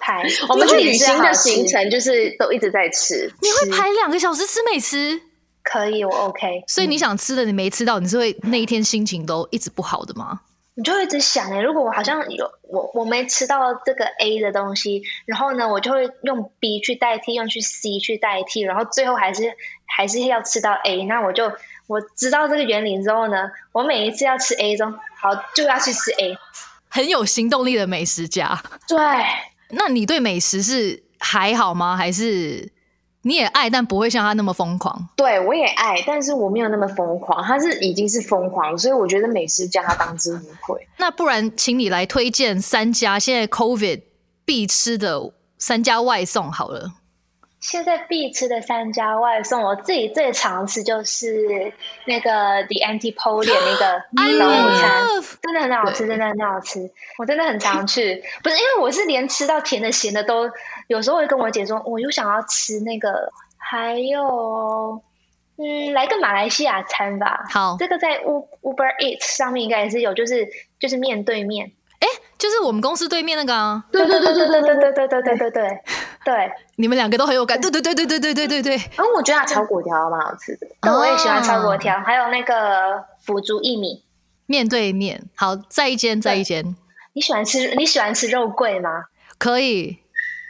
[0.00, 3.32] 排， 我们去旅行的行程就是都一直在吃。
[3.40, 5.20] 你会排两个小时吃美食，
[5.62, 6.64] 可以，我 OK。
[6.66, 10.40] 所以你想吃的你没吃到，你是会那一天心情都一直不好的吗？
[10.74, 19.52] 你就会一直想哎，如果我好像有我我没吃到这个 A 的东西，然后呢，我就会用 B 去代替，用去 C 去代替，然后最后还是
[19.86, 21.52] 还是要吃到 A，那我就
[21.86, 26.38] 我知道这个原理之后呢，我每一次要吃 A 中，好就要去吃 A。
[26.88, 28.58] 很有行动力的美食家。
[28.88, 28.98] 对，
[29.70, 31.94] 那你对美食是还好吗？
[31.96, 32.66] 还是
[33.22, 35.08] 你也爱，但不会像他那么疯狂？
[35.16, 37.42] 对我也爱，但是我没有那么疯狂。
[37.44, 40.86] 他是已经是疯狂，所以我觉得美食家他当之无愧。
[40.96, 44.02] 那不然，请你来推荐三家现在 COVID
[44.44, 46.92] 必吃的三家外送好了。
[47.62, 51.72] 现在必吃的三家外送，我自己最常吃就是
[52.06, 52.30] 那个
[52.64, 54.02] The Antipode 那个
[54.36, 54.92] 早午餐。
[55.40, 56.90] 真的很好吃，真的很好吃。
[57.18, 60.50] 我真的很常去，不是因为我是连吃到甜的、咸的都，
[60.88, 65.00] 有时候会跟我姐说，我又想要吃那个，还有，
[65.56, 67.44] 嗯，来个马来西亚餐吧。
[67.48, 70.48] 好这个在 Uber Eats 上面应该也是有，就是
[70.80, 71.70] 就是面对面。
[72.36, 74.74] 就是我们公司对面那个啊，对对对对对对对。
[74.74, 75.80] 对对对对对
[76.24, 76.52] 对对。
[76.76, 77.60] 你们两个都很有感。
[77.60, 78.76] 对对对对对对对对对。
[78.96, 80.66] 然后我觉得他炒粿条蛮好吃的。
[80.80, 84.02] 对，我也喜欢炒哦粿条，还有那个腐竹薏米。
[84.46, 86.76] 面对面，好，在一间，在一间，
[87.12, 89.04] 你喜欢吃你喜欢吃肉桂吗？
[89.38, 89.98] 可以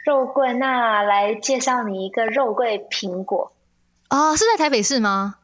[0.05, 3.53] 肉桂，那来介绍你一个肉桂苹果。
[4.09, 5.35] 哦、是在台北市吗？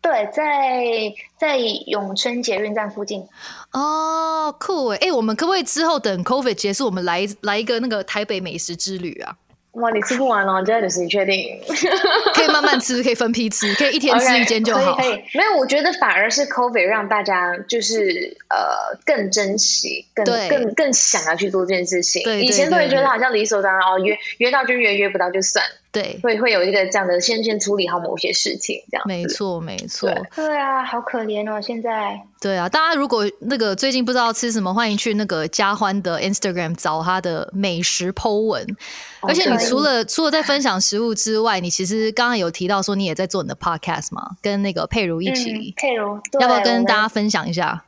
[0.00, 3.28] 对，在在永春捷运站附近。
[3.72, 5.08] 哦，酷诶！
[5.08, 9.36] 哎，我们可不可以之后等 COVID 结束，我们来来一个那个台北美食之旅啊？
[9.72, 11.58] 哇，你吃不完哦，真的是你确定？
[12.34, 14.96] 可以慢慢吃，可以分批吃，可以一天吃 一间就好。
[14.96, 22.22] 可以可以，没有，我觉得反而是 COVID 让大家就是呃更珍惜，更更更想要去做这件事情。
[22.24, 25.64] 对对以前都会觉得好像理所当然哦，约约到就约，约不到就算。
[25.92, 30.08] 对，会会有一个这样的先先处理好某些事情，这样子没错没错。
[30.08, 38.64] 对对啊，好可怜哦，现在对啊，大家如果那个最近不知道吃什么，欢迎去那个嘉欢的 Instagram 找他的美食 Po 文。
[39.22, 47.84] 而且你除了除了在分享食物之外，你其实刚刚有提到说你也在做你的 podcast 嘛，跟那个佩如一起，嗯，佩如，要不要跟大家分享一下？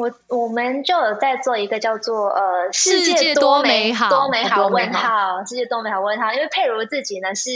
[0.00, 7.50] 我我们就有在做一个叫做呃世界界多美美好多美好问号世界多美好问号，因为佩如自己呢是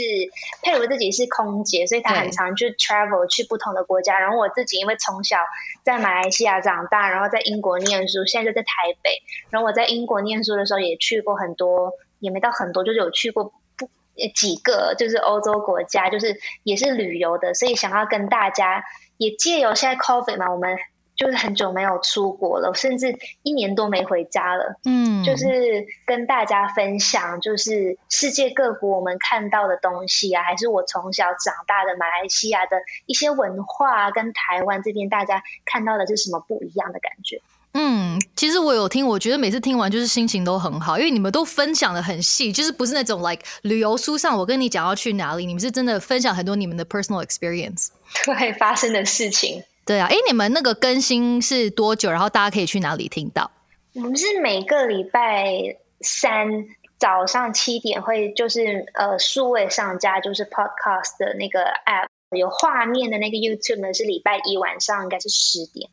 [0.61, 4.19] 佩如自己是空姐，所以她很常去 travel 去不同的国家。
[4.19, 5.37] 然后我自己因为从小
[5.83, 9.09] 在马来西亚长大，然后在英国念书，现在就在台北。
[9.49, 13.45] 然后我在英国念书的时候也去过很多，也没到很多，就是有去过
[13.77, 18.83] 不呃几个就是欧洲国家，就是也是旅游的，所以想要跟大家
[19.17, 20.77] 也借由现在 COVID 嘛，我们
[21.15, 24.79] 就是很久没有出国了，甚至一年多没回家了。
[24.85, 37.41] 嗯，就是跟大家分享，就是世界各国我们看到的东西啊，还是我从小长大的马来西亚的一些文化，跟台湾这边大家看到的是什么不一样的感觉。
[37.77, 47.89] 嗯，其实我有听，我觉得每次听完就是心情都很好，因为你们都分享的很细，就是不是那种 like 旅游书上我跟你讲要去哪里，你们是真的分享很多你们的 personal experience。
[48.23, 52.09] 对发生的事情，对啊，诶，你们那个更新是多久？
[52.09, 53.51] 然后大家可以去哪里听到？
[53.93, 56.65] 我们是每个礼拜三
[56.97, 65.89] 早上七点会就是呃数位上架，就是 podcast 的那个 app 有画面的那个 YouTube 呢是礼拜一晚上应该是十点。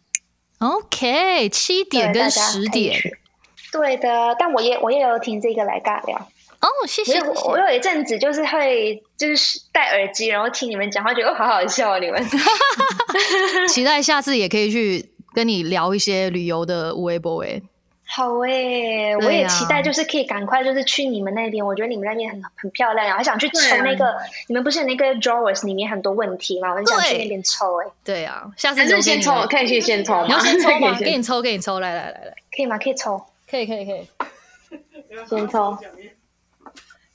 [0.58, 2.98] OK，七点跟十点。
[3.70, 6.28] 对的，但我也我也有听这个来尬聊。
[6.62, 7.58] 哦，谢谢我。
[7.58, 12.24] 有一阵子就是会就是戴耳机，然后听你们讲话，觉得哦好好笑啊，你们。
[13.68, 17.60] 期待下次也可以去跟你聊一些旅游的微博诶。
[18.04, 24.14] 好诶，我也期待就是可以赶快就是去你们那边，我觉得你们那边很很漂亮，还想去抽那个，
[24.48, 26.70] 你们不是有那个 drawers 里面很多问题吗？
[26.70, 30.24] 我很想去那边抽诶，对啊，下次还是留给你来，先抽，可以去先抽吗？
[30.26, 30.92] 你要先抽吗？
[30.98, 32.76] 可以给你抽，给你抽，来来来来，可以吗？
[32.78, 33.20] 可以抽。
[33.50, 34.06] 可以可以可以。
[35.28, 35.76] 先抽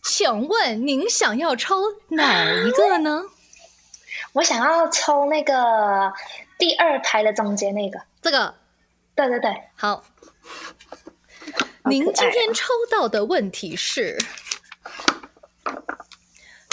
[0.08, 1.76] 请问您想要抽
[2.08, 3.24] 哪一个呢？
[4.32, 6.13] 我想要抽那个
[6.58, 8.00] 第二排的中间那个。
[8.22, 8.56] 这个
[9.13, 10.06] 对对对，好。
[11.84, 14.17] 您今天抽到的问题是，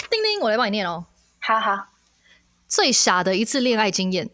[0.09, 1.05] 叮叮，我来帮你念哦。
[1.39, 1.87] 好好。
[2.69, 4.29] 最傻的一次恋爱经验，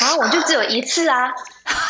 [0.00, 1.32] 啊我就只有一次啊，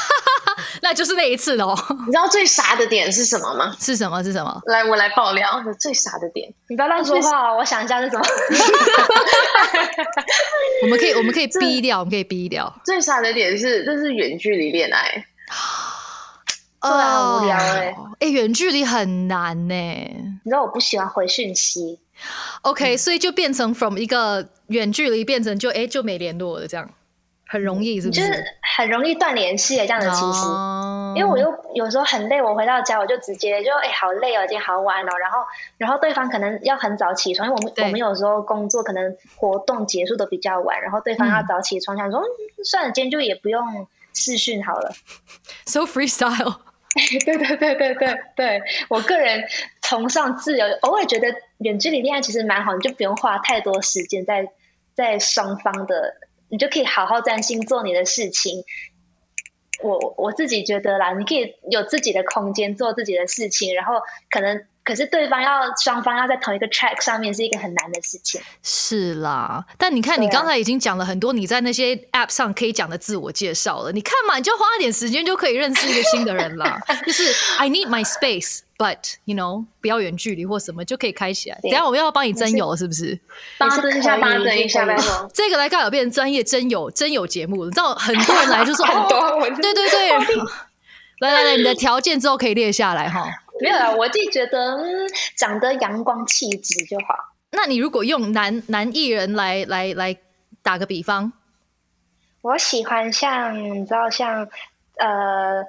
[0.88, 1.76] 那就是那一次喽。
[2.06, 3.76] 你知道最傻的点是什么吗？
[3.78, 4.24] 是什么？
[4.24, 4.58] 是什么？
[4.64, 8.24] 来，我来爆料，最傻的点，你不要乱说话哦，我想一下是什么。
[10.82, 12.74] 我们可以，我们可以逼掉，我们可以逼掉。
[12.86, 15.26] 最傻的点是这是远距离恋爱，
[16.80, 19.74] 对啊无聊欸哦哎，远距离很难呢。
[19.74, 22.00] 你知道我不喜欢回讯息
[22.62, 26.88] ，OK，所以就变成 from 一个远距离变成就哎就没联络了，这样
[27.48, 28.14] 很容易，是不？
[28.14, 28.44] 就是是
[28.76, 30.46] 很容易断联系的这样的其实。
[30.46, 35.38] 哦因为我又有时候很累，我回到家我就直接就哎、好累哦，今天好晚哦，然后
[35.78, 44.92] 然后对方可能要很早起床，因为我们我们有时候工作可能活动结束的比较晚，然后对方要早起床，想说、嗯、算了，今天就也不用视讯好了。
[45.66, 46.56] so freestyle。
[47.24, 49.42] 对对对对对对，我个人
[49.82, 54.48] 崇尚自由，偶尔觉得远距离恋爱其实蛮好，你就不用花太多时间在
[54.94, 56.14] 在双方的，
[56.48, 58.64] 你就可以好好专心做你的事情。
[59.80, 63.94] 我我自己觉得啦，你可以有自己的空间做自己的事情，然后
[64.28, 68.40] 可能可是对方要双方要在同一个 track 上面是一个很难的事情。
[68.60, 73.92] 是啦，但你看，你刚才已经讲了很多你在那些 App 上可以讲的自我介绍了。
[73.92, 76.80] 你看嘛，你就花一点时间就可以认识一个新的人啦。
[77.06, 81.58] 就是 I need my space, but you know，不要远距离或什么就可以开起来。
[81.62, 83.18] 等下我们要帮你增友，是不是？
[83.58, 85.30] 八针一下，八针一下，是可以拜托。
[85.34, 90.10] 这个来刚好变成专业增友增友节目，你知道很多人来就说 很多对对对，
[91.18, 93.28] 来来来，你的条件之后可以列下来哈。
[93.60, 97.34] 没有啊，我自己觉得，嗯，长得阳光气质就好。
[97.50, 100.16] 那你如果用男男艺人来来来
[100.62, 101.32] 打个比方，
[102.42, 104.46] 我喜欢像你知道像
[104.98, 105.64] 呃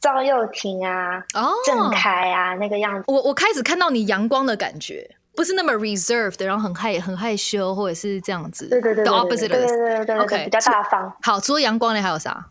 [0.00, 3.04] 赵又廷啊、哦，郑恺啊那个样子。
[3.06, 8.68] 我我开始看到你阳光的感觉，不是那么 reserved，然后很害很害羞，或者是这样子。
[8.68, 11.16] 对对对 the 对 opposite 对对 of 对 this 对对对 OK，比较大方。
[11.22, 12.50] 好，除了阳光呢，还有啥？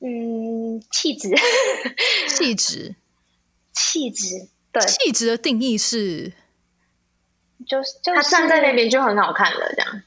[0.00, 1.30] 嗯，气质，
[2.28, 2.96] 气质。
[3.72, 6.30] 气质，对，气质的定义是
[7.66, 10.02] 就是就是他站在那边就很好看了，这样。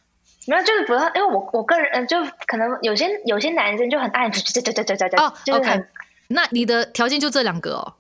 [0.45, 5.87] 没有，就是不要，因为我我个人，嗯，就可能有些有些男生就很爱，就就就就就就就哦就是很。
[6.28, 7.93] 那你的条件就这两个哦。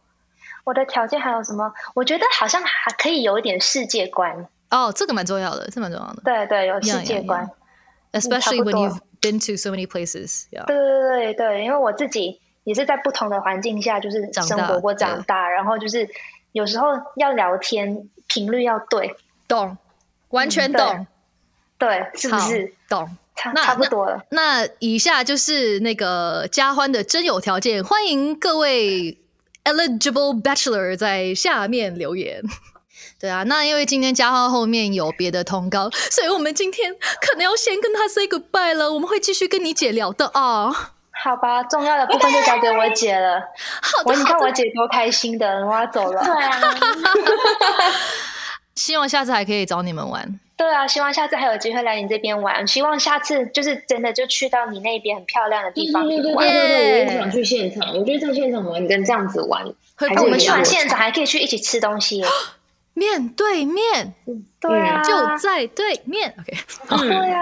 [0.63, 1.71] 我的条件还有什么？
[1.93, 7.49] 我觉得好像还可以有一点世界观，哦，这个蛮重要的，这蛮重要的对对，有世 Yeah, 界 yeah, 观。
[8.13, 10.45] ，especially when you've been to so many places.
[10.49, 10.65] Yeah.
[10.65, 16.09] 对对对对，因为我自己也是在不同的环境下，就是生活过、对长大，然后就是
[16.51, 19.15] 有时候要聊天频率要对，
[19.47, 19.77] 懂，
[20.29, 21.07] 完全对懂，
[21.77, 22.73] 对，是不是？
[22.89, 23.15] 懂。
[23.35, 24.21] 差那差不多了。
[24.31, 29.17] 那以下就是那个加欢的真有条件，欢迎各位
[29.63, 32.41] eligible bachelor 在下面留言。
[33.19, 38.91] 对啊，那因为今天嘉欢后面有别的通告， 所以我们今天可能要先跟他 say goodbye 了。
[38.91, 40.91] 我们会继续跟你姐聊的啊。
[41.23, 43.39] 好吧，重要的部分就交给我姐了。
[43.81, 46.23] 好的，我你看我姐多开心的，我要走了。
[46.23, 46.59] 对啊，
[48.75, 50.39] 希望下次还可以找你们玩。
[50.57, 52.65] 对啊，希望下次还有机会来你这边玩。
[52.65, 57.95] 希望下次就是真的就去到你那边很漂亮的地方对对对对我也想去现场。
[57.95, 62.23] 我觉得在现场玩跟这样子玩，我们去完现场还可以去一起吃东西。
[62.93, 64.13] 面对面，
[64.61, 66.33] 对啊，就在对面。
[66.39, 66.57] OK，
[67.05, 67.41] 对啊，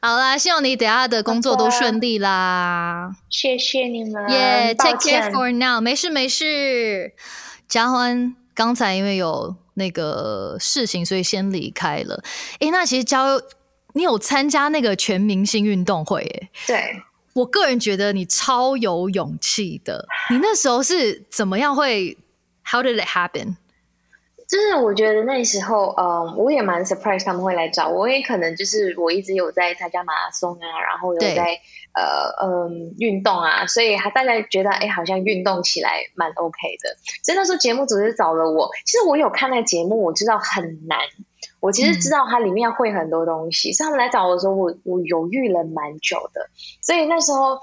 [0.00, 3.10] 好啦，希望你等下的工作都顺利啦。
[3.28, 4.30] 谢谢你们。
[4.30, 7.12] 耶、抱 t a k e care for now，没事没事。
[7.66, 12.22] 嘉欢刚才因为有那个事情，所以先离开了。
[12.58, 13.40] 诶，那其实交，
[13.94, 16.20] 你有参加那个全明星运动会？
[16.20, 17.02] 诶，对。
[17.32, 20.06] 我个人觉得你超有勇气的。
[20.28, 22.18] 你那时候是怎么样会
[22.62, 23.56] ？How did it happen？
[24.46, 31.58] 就是我觉得那时候，嗯，我也蛮 surprise 他们会来找我，因为可能就是我一直有在参加马拉松啊，然后有在
[31.94, 36.96] 呃嗯运动啊，所以还大家觉得哎，好像运动起来蛮 OK 的。
[37.22, 40.98] 所以那时候节目组是找了我，其实我有看那个节目，我知道很难，
[41.60, 46.48] 我其实知道它里面会很多东西，所以他们来找我的时候，我我犹豫了蛮久的，
[46.82, 47.58] 所以那时候。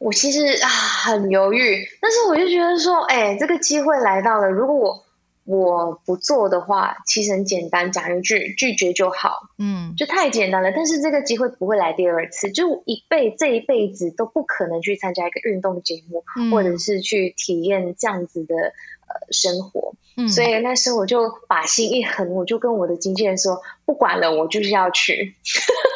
[0.00, 5.04] 我其实啊很犹豫，但是我就觉得说，哎，这个机会来到了，如果我
[5.48, 10.70] 我不做的话，其实很简单，讲一句拒绝就好，嗯，就太简单了。
[10.76, 19.94] 但是这个机会不会来第二次，就一辈这一辈子都不可能去参加一个运动节目，嗯或者是去体验这样子的呃生活。
[20.18, 25.34] 嗯所以那时候我就把心一横，我就跟我的经纪人说，不管了，我就是要去。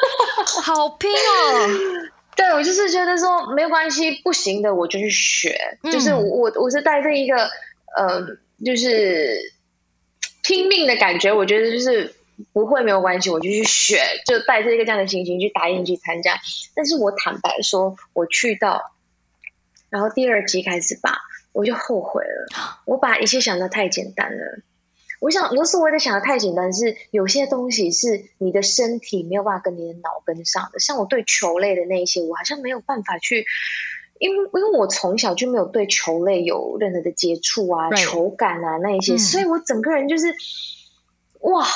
[0.65, 1.69] 好拼哦。
[2.35, 7.37] 对我就是觉得说没有关系，不行的我就去学，嗯就是我我我是带着一个
[7.95, 8.25] 呃，
[8.65, 9.53] 就是
[10.43, 12.15] 拼命的感觉，我觉得就是
[12.53, 16.37] 不会没有关系，我就去学，就带着一个这样的心情去答应去参加。
[16.75, 18.93] 但是我坦白说，我去到，
[19.91, 21.19] 然后第二集开始吧，
[21.53, 22.47] 我就后悔了，
[22.87, 24.61] 我把一切想的太简单了。
[25.21, 30.81] 我想，我所谓的想的太简单，是有些东西是你的身体没有办法跟你的脑跟上的。
[30.81, 33.47] 像我对球类的那一些，我好像没有办法去，
[34.23, 40.33] 因为因为我从小就没有对球类有任何的接触啊、球感啊那一些，嗯所以我整个人就是，
[41.41, 41.67] 哇，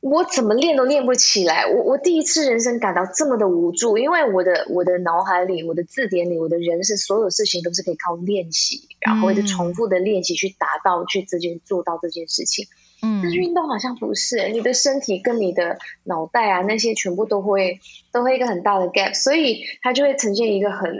[0.00, 1.64] 我怎么练都练不起来。
[1.66, 12.66] 我我第一次人生感到这么的无助，因为我的我的脑海里、我的字典里、我的人生所有事情都是可以靠练习，然后一直嗯重复的练习去达到、去直接做到这件事情。
[13.02, 17.78] 嗯但是运动好像不是，你的身体跟你的脑袋啊那些全部都会
[18.10, 20.90] 都会一个很大的 gap，所以它就会呈现一个很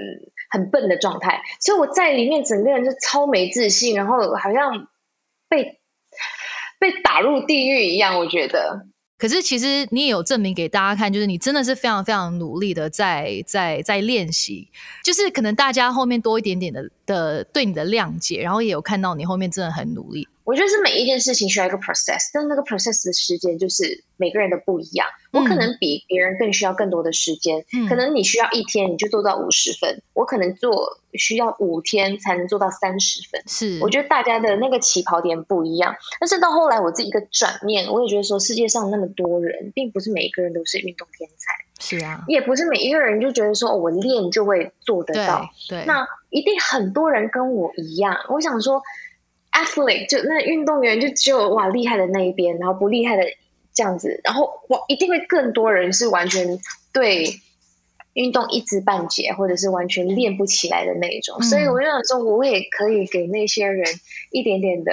[0.56, 1.42] 很笨的状态。
[1.60, 4.88] 所以我在里面整个人就超没自信，然后好像
[5.48, 5.78] 被
[6.78, 8.86] 被打入地狱一样，我觉得。
[9.18, 14.70] 可是其实你也有证明给大家看，就是你真的是非常非常努力的在在在练习，
[15.02, 20.28] 就是可能大家后面多一点点的的对你的谅解，然后也有看到你后面真的很努力。
[20.46, 25.06] 我觉得是每一件事情需要一个 process，但那个 process 的时间就是每个人的不一样。
[25.32, 33.42] 我可能比别人更需要更多的时间，嗯可能你需要一天你就做到五十分，我可能做需要五天才能做到三十分。
[33.46, 45.46] 是，我觉得大家的那个起跑点不一样，但是到后来我自己一个转念，我也觉得说世界上那么多人，并不是每一个人都是运动天才，是啊，也不是每一个人就觉得说、哦、我练就会做得对到。
[45.68, 48.80] 对，那一定很多人跟我一样，我想说
[49.56, 53.22] ，athlete 就那运动员就只有哇厉害的那一边，然后不厉害的
[53.72, 56.58] 这样子，然后哇一定会更多人是完全
[56.92, 57.40] 对
[58.12, 61.36] 运动一知半解，或者是完全练不起来的那一种。
[61.40, 63.86] 嗯所以我就想说，我也可以给那些人
[64.30, 64.92] 一点点的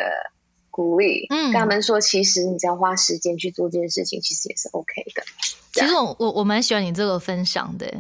[0.70, 5.24] 鼓励，嗯跟他们说，其实你只要花时间去做这件事情，其实也是 OK 的。
[5.74, 7.92] 其实我我我蛮喜欢你这个分享的，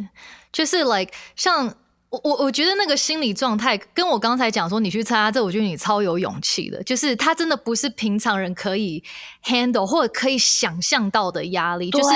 [0.52, 1.74] 就是 like 像
[2.14, 9.04] 我我我觉得那个心理状态跟我刚才讲说你去参加这，我觉得你超有勇气的，就是他真的不是平常人可以
[9.44, 12.10] handle 或者可以想象到的压力，就是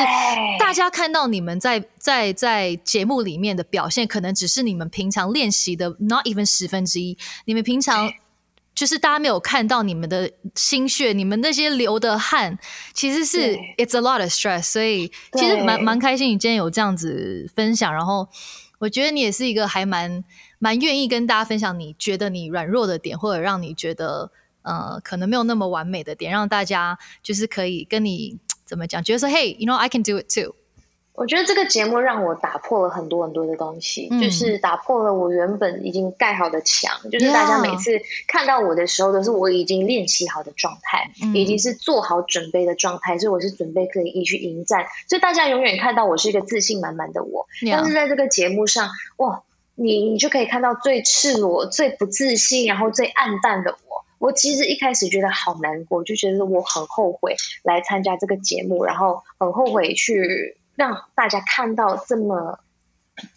[0.59, 8.07] 大家看到你们在在在节目里面的表现，可能只是你们平常练习的 not even 十分之一，你们平常。
[8.75, 12.55] 就是大家没有看到你们的心血，你们那些流的汗，
[12.93, 14.61] 其实是 it's a lot of stress。
[14.61, 18.29] 所以其实蛮蛮开心，你今天有这样子分享，然后
[18.79, 20.23] 我觉得你也是一个还蛮
[20.59, 30.55] 蛮愿意跟大家分享你觉得你软弱的点，或者让你觉得呃可能没有那么完美的点，让大家就是可以跟你 怎么讲，觉得说 Hey，you know I can do it too。
[31.17, 36.91] 我觉得这个节目让我打破了很多很多的东西，嗯就是打破了我原本已经盖好的墙。
[37.11, 44.85] 就是大家每次看到我的时候，都是我已经练习好的状态，嗯已经是做好准备的状态，所以我是准备可以去迎战。
[45.09, 48.87] 所以大家永远看到我是一个自信满满的我，但是在这个节目上，
[49.17, 49.41] 哇，
[49.73, 54.05] 你你就可以看到最赤裸、最不自信，然后最暗淡的我。
[54.19, 62.59] 我其实一开始觉得好难过，就觉得我很后悔来参加这个节目，然后很后悔去让大家看到这么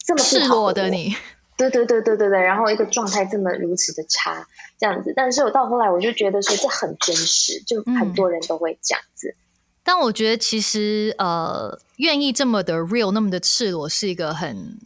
[0.07, 0.47] 这么赤。
[0.47, 1.17] 裸的你，
[1.57, 4.47] 对对对对对对，然后一个状态这么如此的差，
[4.79, 5.13] 这样子。
[5.17, 9.35] 但是我到后来我就觉得说这很真实，就很嗯多人都会这样子。
[9.83, 14.79] 但我觉得其实呃，愿意这么的 real，那么的赤裸，是一个很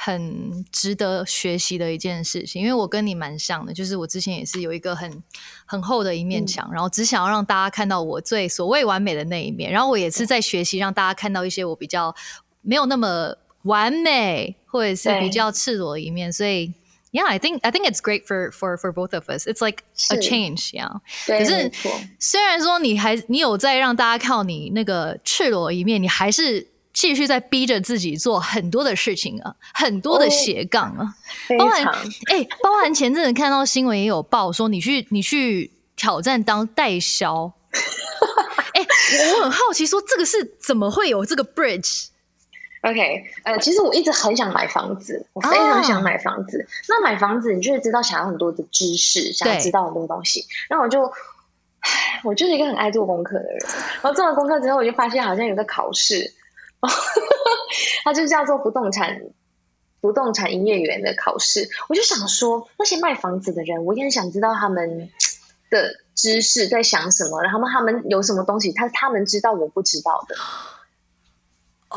[0.00, 2.62] 很值得学习的一件事情。
[2.62, 5.22] 因为我跟你蛮像的，就是我之前也是有一个很
[5.66, 12.14] 很厚的一面墙，然后只想要让大家看到我最所谓完美的那一面，然后我也是在学习让大家看到一些我比较
[12.62, 16.72] 没有那么完美，或者是比较赤裸的一面，所以。
[17.10, 19.46] Yeah, I think I think it's great for for for both of us.
[19.46, 21.00] It's like a change, yeah.
[21.26, 21.72] 对，可是。
[22.20, 26.68] 虽然说你还你有在让大家看到你那个赤裸的一面，你还是
[26.98, 31.14] 继续在逼着自己做很多的事情啊，很多的哦斜杠啊，
[31.46, 37.52] 非包含常哎、包含前阵子看到新闻也有报说你去你去挑战当代销，
[38.74, 38.84] 哎、
[39.36, 46.66] 我很好奇说这个是怎么会有这个 bridge？OK，呃，其实我一直很想买房子，我非常想买房子。
[46.88, 50.44] 那买房子，你就会知道想要很多的知识，想要知道很多东西。
[50.68, 53.58] 然后我就，唉，我就是一个很爱做功课的人。
[54.02, 56.32] 然后做完功课之后，我就发现好像有个考试，
[58.04, 59.20] 它就叫做不动产
[60.00, 61.68] 不动产营业员的考试。
[61.88, 65.10] 我就想说，那些卖房子的人，我也很想知道他们
[65.70, 70.36] 的知识在想什么，然后他们有什么东西，他他们知道我不知道的。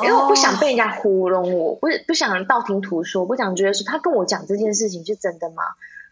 [0.03, 5.63] 因为我不想被人家糊弄我，不是不想道听途说，不想觉得说他跟我讲这件事情是真的吗？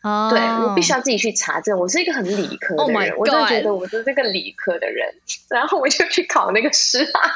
[0.01, 1.77] 哦对我必须要自己去查证。
[1.77, 5.13] 我是一个很理科的 Oh 人我真的觉得我是这个理科的人，
[5.49, 7.31] 然后我就去考那个试啊。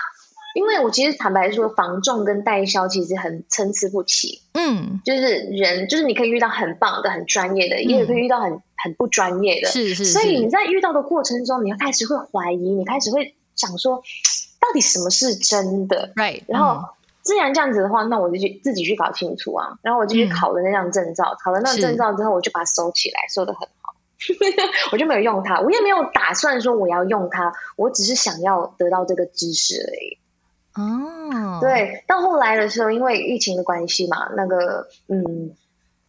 [0.53, 9.69] 因为我其实坦白说，房仲跟代销其实很参差不齐，嗯，就是人，就是你可以遇到很棒的、很专业的，也可以遇到很很不专业的。
[9.69, 13.97] 是是所以你，在遇到的过程中，你开始会怀疑，你开始会想说，
[14.59, 16.85] 到底什么是真的？right，然后嗯
[17.23, 19.79] 既然这样子的话，那我就去自己去搞清楚啊。
[19.81, 23.95] 然后我就去嗯考了那张证照，考了那是张证照之后，我就把它收起来，收的很好。
[24.91, 30.17] 我就没有用它，我也没有打算说我要用它，我只是想要得到这个知识而已。
[30.75, 35.55] 哦，，对，到后来的时候，因为疫情的关系嘛，那个嗯，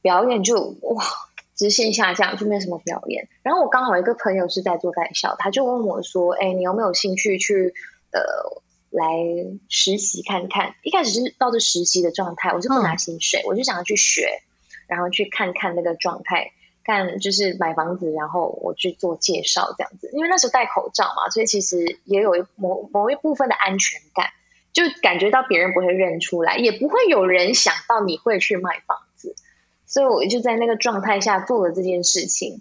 [0.01, 1.05] 表演就哇
[1.55, 3.29] 直线下降，就没有什么表演。
[3.43, 7.75] 然后我刚好有一个朋友是在做代销，他就问我说：“哎，你有没有兴趣去
[8.12, 9.07] 呃来
[9.69, 14.43] 实习看看？”一开始是抱着实习的状态，我是不拿薪水，我就想要去学，
[14.87, 16.53] 然后去看看那个状态。
[16.87, 24.27] 看就是买房子，然后我去做介绍这样子，因为那时候戴口罩嘛，所以其实也有一某某一部分的安全感。
[24.75, 29.35] 就感觉到别人不会认出来，也不会有人想到你会去卖房子，
[29.87, 32.61] 所以我就在那个状态下做了这件事情。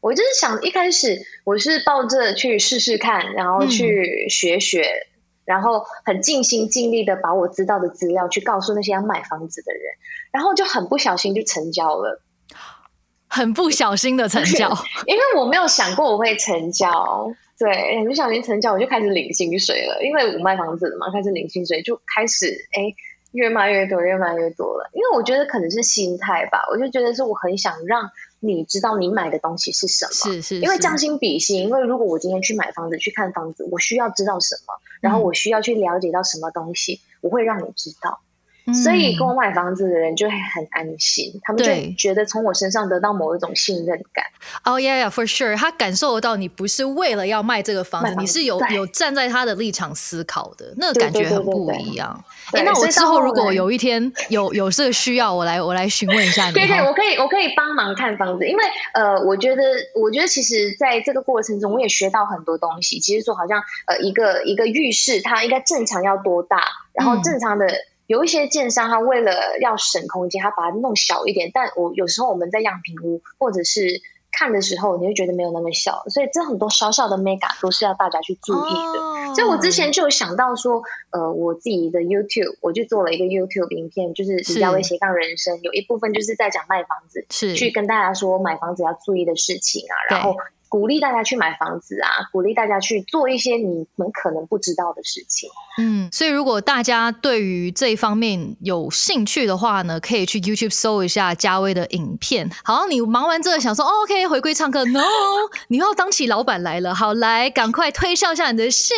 [0.00, 5.06] 我就是想一开始我是抱着去试试看，然后去学学，
[5.46, 9.82] 然后很尽心尽力的把我知道的资料去告诉那些要买房子的人，
[10.30, 12.20] 然后就很不小心就成交了。
[13.26, 14.68] 很不小心的成交，
[15.08, 17.32] 因为我没有想过我会成交，
[17.64, 20.02] 对，很不小心成交，我就开始领薪水了。
[20.02, 22.46] 因为我卖房子了嘛，开始领薪水，就开始
[22.76, 22.92] 哎
[23.32, 24.90] 越卖越多，越卖越多了。
[24.92, 28.10] 因为我觉得可能是心态吧，我就觉得是我很想让
[28.40, 31.62] 你知道你买的东西是什么，是是，是因为将心比心。
[31.62, 38.20] 因为如果我今天去买房子去看房子，我需要知道什么，然后我需要去了解到什么东西，我会让你知道。
[38.72, 44.24] 所以跟我嗯买房子的人就会很安心，他们就觉得从我身上得到某一种信任感。
[44.64, 52.24] 哦，yeah yeah，for sure，他感受得到你不是为了要卖这个房子，房子你是有有站在他的立场思考的，那个感觉很不一样。
[52.52, 59.62] 对哎，那我之后如果有一天有有这个需要，我来我来询问一下你对对，我可以，我可以帮忙看房子，因为呃，我觉得，
[59.94, 62.98] 我觉得其实在这个过程中，我也学到很多东西。
[62.98, 66.62] 其实说好像呃，一个一个浴室，它应该正常要多大，
[66.94, 67.66] 然后嗯正常的。
[68.14, 71.50] 有一些建商，他为了要省空间，他把它弄小一点。
[71.52, 74.00] 但我有时候我们在样品屋或者是
[74.30, 79.00] 看的时候你会觉得没有那么小，所以这很多小小的 mega 都是要大家去注意的。
[79.00, 90.36] 哦所以我之前就有想到说，呃，我自己的 YouTube 我就做了一个 YouTube 影片，就是是李佳薇斜杠人生，有一部分就是在讲卖房子，是去跟大家说买房子要注意的事情啊，然后
[90.74, 95.48] 鼓励大家去买房子啊，鼓励大家去做一些你们可能不知道的事情。
[95.78, 102.50] 嗯，所以如果大家对于这一方面有兴趣的话呢，可以去 YouTube 搜一下嘉威的影片。
[102.64, 105.04] 好，你忙完这个想说、哦、OK 回归唱歌，No，
[105.70, 106.92] 你要当起老板来了。
[106.92, 108.96] 好，来赶快推销一下你的新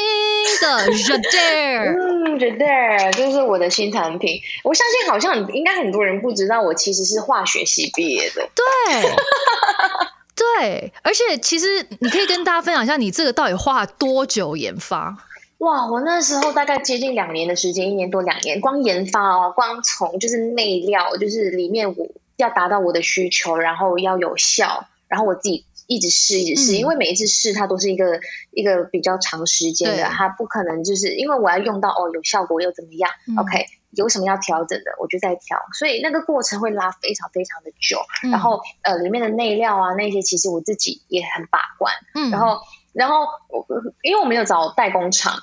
[0.63, 2.67] 的 j a d a r 嗯，觉得
[3.13, 4.41] 这是我的新产品。
[4.65, 8.49] 我相信好像应该很多人不知道，我其实是化学系毕业的。
[8.55, 9.11] 对。
[10.37, 15.17] 对，而且其实你可以跟大家分享一下，你这个到底花了多久研发？
[15.59, 22.07] 哇，我那时候大概接近两年的时间，一年多两年，光研发哦，光从就是内料，就是里面我
[22.37, 26.77] 要达到我的需求，然后要有效，然后我自己一直试，一直试，嗯。
[26.77, 28.21] 因为每一次试它都是一个
[28.51, 33.39] 一个比较长时间的，它不可能就是因为我要用到哦有效果又怎么样、嗯。
[33.39, 33.67] O k
[33.97, 41.93] 有什么要调整的，我就再调，所以那个过程会拉非常非常的久，嗯然后呃里面的内料啊那些其实我自己也很把关。
[42.15, 42.61] 嗯，然后，
[42.93, 43.67] 然后我
[44.03, 45.41] 因为我没有找代工厂，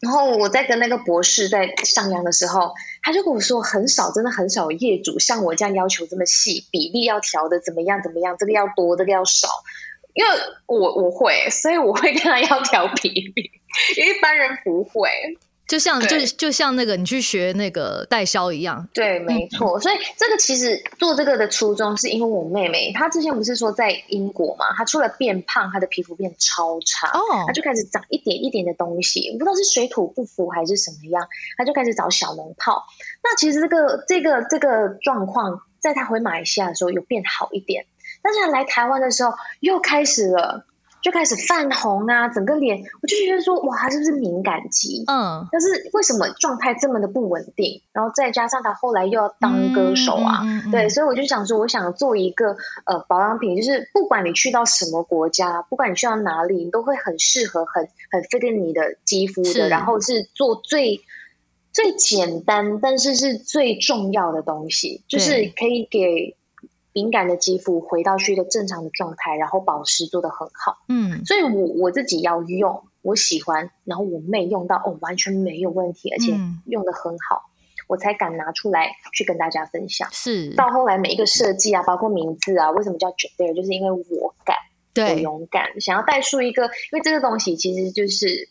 [0.00, 2.72] 然后我在跟那个博士在商量的时候，
[3.02, 9.48] 他就跟我说，很少，真的很少有业主像我这样要求这么细，比例要调的怎么样怎么样，这个要多，这个要少。
[10.12, 10.30] 因为
[10.66, 13.50] 我我会，所以我会跟他要调比例，
[13.96, 15.08] 一般人不会。
[15.70, 19.78] 就像就就像那个你去学那个代销一样，对，没错。
[19.78, 27.06] 所以这个其实做这个的初衷，是因为我妹妹她之前不是说在英国嘛，她除了变胖，她的皮肤变超差。
[27.16, 31.24] 哦她就开始长一点一点的东西，不知道是水土不服还是什么样，
[31.56, 32.84] 她就开始找小脓泡。
[33.22, 37.86] 那其实这个这个这个状况，在她回马来西亚的时候有变好一点，
[38.22, 40.66] 但是她来台湾的时候又开始了，
[41.02, 45.04] 就开始泛红啊，整个脸，我就觉得说，哇，她是不是敏感肌？
[45.06, 47.82] 嗯，但是为什么状态这么的不稳定？
[47.92, 61.00] 然后再加上他后来又要当歌手啊，嗯嗯嗯嗯对，所以我就想说，我想做一个呃保养品，就是不管你去到什么国家，不管你去到哪里，你都会很适合、很很 fit 你的肌肤的，然后是做最
[61.72, 66.36] 最简单，但是是最重要的东西，就是可以给
[66.92, 70.78] 敏感的肌肤回到去一个正常的状态，然后保湿做得很好。
[70.88, 77.50] 嗯，所以我我自己要用，我喜欢，然后我妹用到哦完全没有问题，而且嗯用的很好，
[77.86, 80.08] 我才敢拿出来去跟大家分享。
[80.12, 88.48] 是，到后来每一个设计啊，包括名字啊，为什么叫 Jade，就是因为我敢，我对，勇敢，想要带出一个，因为这个东西其实就是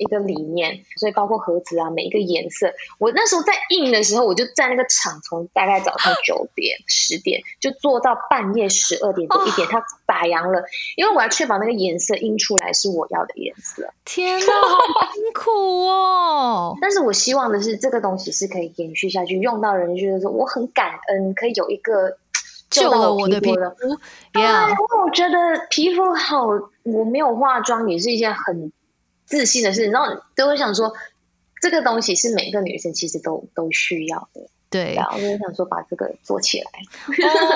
[0.00, 10.64] 一个理念，所以包括盒子啊，每一个颜色，我那时候在印的时候，我就在那个厂从大概早上九点、十点就做到半夜十二点多一点，它打烊了，
[10.96, 13.92] 因为我要确保那个颜色印出来是我要的颜色。
[14.04, 16.76] 天哪，好辛苦哦。
[16.80, 22.16] 但是我希望的是，这个东西是可以延续下去，用到人觉得说我很感恩，可以有一个到
[22.70, 23.56] 救了我的皮肤。
[24.32, 24.50] 对，因为
[25.04, 25.36] 我觉得
[25.68, 26.46] 皮肤好，
[26.84, 28.72] 我没有化妆也是一件很
[29.30, 29.86] 自信的事。
[29.86, 30.92] 然后都会想说，
[31.62, 34.42] 这个东西是每个女生其实都都需要的。
[34.68, 36.70] 对然，后我就想说把这个做起来。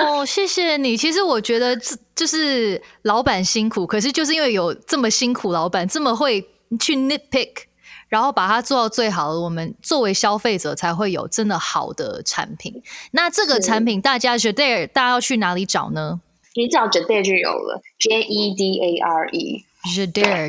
[0.07, 0.97] 哦，谢谢你。
[0.97, 6.41] 其实我觉得这就是老板辛苦，可是就是因为有这么辛苦，老板这么会
[6.81, 7.53] 去 nitpick，
[8.09, 12.83] 然后把它做到最好，我们作为消费者才会有真的好的产品。
[13.12, 16.20] 那这个是产品大家 j a d a r 大家要去哪里找呢
[16.57, 19.64] 你找 Jade 就有了，J E D A R E，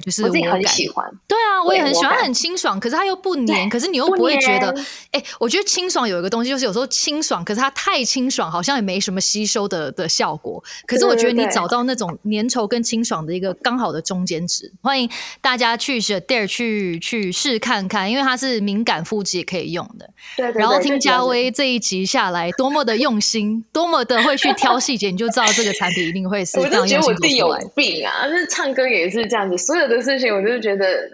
[0.02, 1.06] 就是我自己很喜欢。
[1.28, 10.64] 对啊，我也很喜欢，很清爽，可是它又不黏，可是你又不不会觉得黏，哎、我觉得清爽有一个东西，就是有时候清爽，可是它太清爽，好像也没什么吸收的的效果。
[10.86, 15.10] 可是我觉得你找到那种粘稠跟清爽的一个刚好的中间值，欢迎
[15.42, 20.10] 大家去 a r 去去试看看，因为它是敏感肤质也可以用的。
[20.38, 20.52] 对。
[20.54, 27.56] 然后听最主要的嘉威这一集下来，多么的用心，多么的会去挑细节，你就知道这个产品一定会 是我非常用就觉得我自己有。
[27.76, 28.28] 病啊！
[28.28, 31.10] 就是唱歌也是这样子，所有的事情我就是觉得，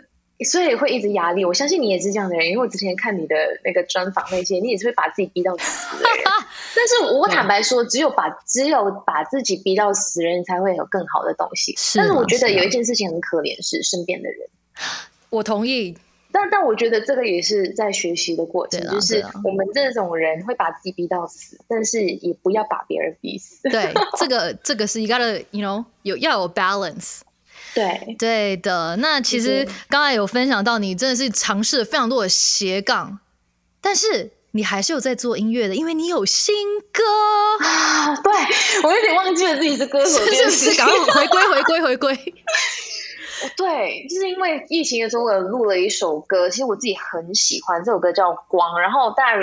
[0.49, 1.45] 所以会一直压力。
[1.45, 6.24] 我相信你也是这样的人，因为我之前看你的那个专访那些，你也是会把自己逼到死的人。
[6.74, 11.74] 但是我坦白说，只有把只有把自己逼到死，人才会有更好的东西。
[11.78, 14.39] 是啊但是我觉得有一件事情很可怜，是身边的人。
[15.30, 15.95] 我同意，
[16.32, 23.70] 但但我觉得这个也是在学习的过程，啊就是我们这种人会把自己逼到死，但是也不要把别人逼死。
[23.70, 27.20] 对， 这个这个是 you gotta you know 有要有 balance。
[27.74, 33.19] 对，对的，那其实是刚才有分享到，你真的是尝试了非常多的斜杠，
[33.80, 36.53] 但是你还是有在做音乐的，因为你有新
[36.91, 37.03] 歌，
[37.65, 38.34] 啊，对
[38.84, 40.49] 我有点忘记了自己是歌手这是不是？
[40.49, 40.78] 件事情。
[40.78, 42.34] 赶快回归，回归，回归。
[43.57, 49.34] 对，就是因为疫情的时候，我有录了一首歌，其实我自己很喜欢，这首歌叫《光》，然后大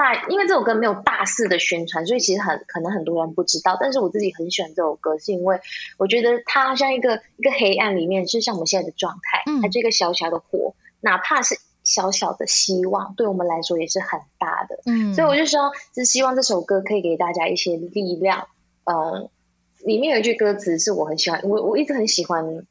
[0.00, 5.60] 在因为这首歌没有大肆的宣传，所以其实很可能很多人不知道，但是我自己很喜欢这首歌，是因为
[5.98, 14.80] 我觉得它像一个一个黑暗里面，就像我们现在的状态，嗯它这个小小的火，哪怕是小小的希望，对我们来说也是很大的。
[14.86, 18.48] 嗯，所以我就说，是希望这首歌可以给大家一些力量。
[18.84, 19.28] 嗯，
[19.84, 22.66] 里面有一句歌词是我很喜欢，我我一直很喜欢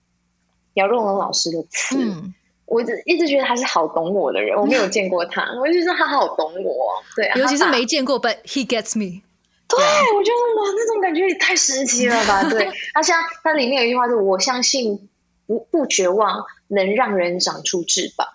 [0.76, 2.34] 姚若龙老师的词，嗯，
[2.70, 9.22] 我一直一直觉得他是好懂我的人，我没有见过他，我就觉得他好懂我，对啊，尤其是没见过，but he gets me。
[9.68, 9.78] 对，
[10.16, 12.44] 我觉得哇，那种感觉也太神奇了吧？
[12.50, 15.10] 对， 他像他里面有一句话是“我相信
[15.46, 18.28] 不不绝望能让人长出翅膀”。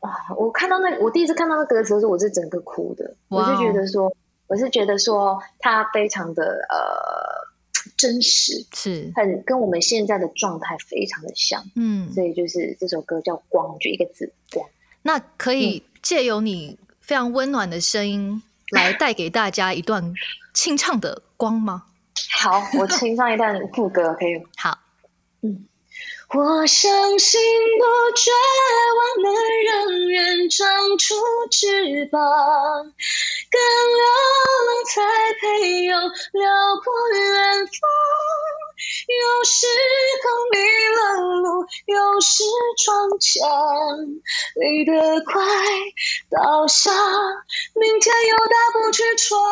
[0.00, 4.10] 哇，我看到那我第一次看到那歌词的时候，我是整个哭的，我哇哦是觉得说，
[4.46, 6.78] 我是觉得说他非常的呃
[8.00, 14.66] 真实，是，很跟我们现在的状态非常的像，嗯，所以就是这首歌叫《光》，就一个字“光
[15.02, 18.42] 那可嗯以借由你非常温暖的声音
[18.72, 20.14] 来 带给大家一段
[20.54, 21.84] 清唱的光吗？”。
[22.32, 24.44] 好，我清唱一段副歌，可以吗？
[24.56, 24.78] 好，
[26.32, 27.40] 我相信
[27.78, 27.84] 不
[28.16, 28.30] 绝
[28.96, 31.16] 望能让人长出
[31.50, 32.20] 翅膀，
[33.50, 33.60] 更
[33.96, 34.04] 流
[34.66, 35.02] 浪才
[35.40, 38.49] 配有辽阔远方。
[39.06, 39.66] 有时
[40.22, 40.58] 候迷
[40.96, 41.00] 了
[41.40, 42.44] 路，有时
[42.84, 43.48] 撞墙，
[44.56, 45.42] 累得快，
[46.30, 46.90] 倒下，
[47.74, 49.42] 明天又打不去闯。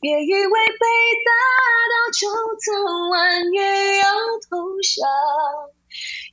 [0.00, 0.86] 别以为被
[1.24, 1.30] 打
[1.90, 2.28] 倒就
[2.64, 2.66] 早
[3.10, 4.04] 晚也要
[4.48, 5.08] 投降。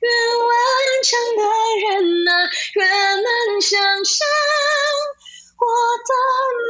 [0.00, 0.48] 越顽
[1.02, 1.42] 强的
[1.80, 2.30] 人啊，
[2.74, 4.26] 越难想象，
[5.58, 5.64] 我
[6.06, 6.10] 的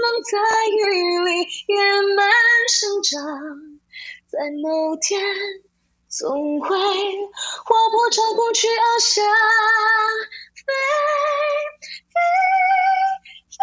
[0.02, 0.32] 梦在
[0.68, 0.78] 雨
[1.24, 1.28] 里
[1.66, 1.74] 野
[2.14, 2.18] 蛮
[2.68, 3.75] 生长，
[4.28, 5.20] 在某天
[6.08, 9.24] 总会划破长空去翱翔，
[10.54, 10.62] 飞
[12.12, 12.14] 飞
[13.50, 13.56] 飞。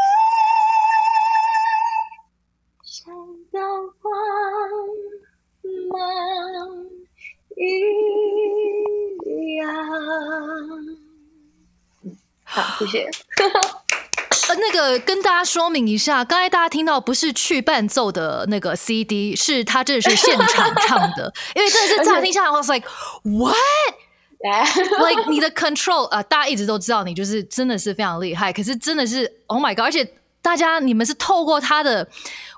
[2.86, 3.14] 像
[3.52, 3.60] 道
[4.02, 4.04] 光
[5.90, 5.94] 芒
[7.58, 7.62] 一
[9.56, 9.62] 样。
[12.04, 12.06] 嗯
[12.46, 13.12] 好，谢谢。
[14.50, 22.88] 呃，那个跟大家说明一下，刚才大家听到不是去伴奏的那个 CD，是他真的是现场唱的，因为真的是 乍听下来，I was like
[23.24, 23.56] what。
[25.00, 29.86] like 你的 control 啊、大家一直都知道你就是真的是非常厉害，可是真的是 Oh my God！
[29.86, 30.06] 而且
[30.42, 32.06] 大家你们是透过他的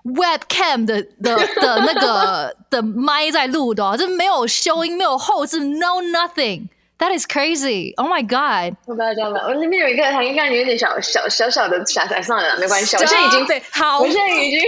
[0.03, 6.67] webcam 的的的那个的麦在录的、哦，这没有修音，没有后置，no nothing。
[6.97, 7.93] That is crazy!
[7.97, 8.77] Oh my god!
[8.85, 9.41] 我不要这样吧。
[9.47, 12.95] 我里面有一个，它应该有点小小小小的傻傻算了，没关系。
[12.95, 14.59] 我现在已经 it，好我现在已经，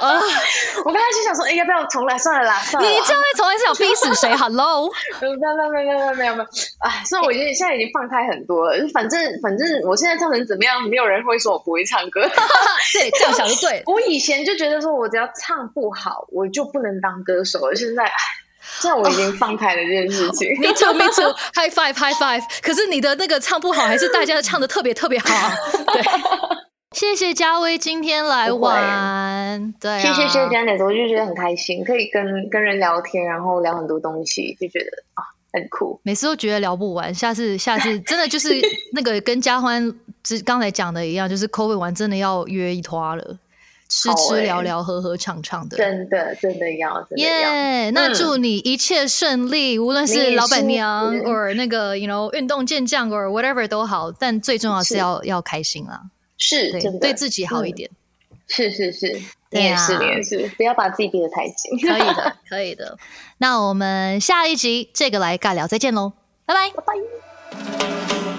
[0.00, 0.22] 啊！
[0.86, 2.16] 我刚才心想说，哎，要不要重来？
[2.16, 2.94] 算了啦，算了啦。
[2.94, 4.32] 你这样在从来是想逼死谁？
[4.38, 4.88] Hello！
[5.20, 8.76] 没有没有没有没有没有没有没有，哎，所以我已经现在已经放开很多了。
[8.94, 12.22] 反正反正我现在唱成怎么样，没有人会说我不会唱歌。
[12.92, 13.82] 对，这样想就对。
[13.86, 17.74] 我以前就觉得说我只要唱不好，我就不能当歌手了。
[17.74, 18.12] 现在，哎，
[18.80, 20.48] 现在我已经放开了这件事情。
[20.60, 21.32] Me too, me too.
[21.54, 22.42] High five, high five.
[22.62, 25.26] 可是你的那个唱不好，还是大家唱的特别特别好。
[25.92, 26.02] 对，
[26.92, 29.74] 谢谢嘉威今天来玩。
[29.80, 36.00] 对、啊，谢谢谢谢 Janet，我就觉得很开心，可以跟跟人聊天，然后聊很多东西，就觉得啊很酷。
[36.02, 38.60] 每次都觉得聊不完，下次下次 真的就是
[38.92, 39.92] 那个跟嘉欢
[40.22, 43.36] 之刚才讲的一样，就是 COVID 完真的要约一拖了，
[43.92, 45.76] 吃吃聊聊喝喝唱唱的。
[45.76, 47.28] 真的真的要真的要。
[47.28, 56.04] 耶那嗯祝你一切顺利，无论是老板娘是或那个 you know 运动健将 or whatever 都好，但最重要是是要要开心啦，
[56.38, 57.90] 是对自己好一嗯点。
[58.48, 59.20] 是是是，
[59.50, 61.78] 你也是你也是，不要把自己逼得太紧。
[61.80, 62.96] 可以的， 可以的。
[63.38, 66.14] 那我们下一集这个来尬聊，再见喽，
[66.46, 66.70] 拜拜。
[66.70, 68.31] 拜拜。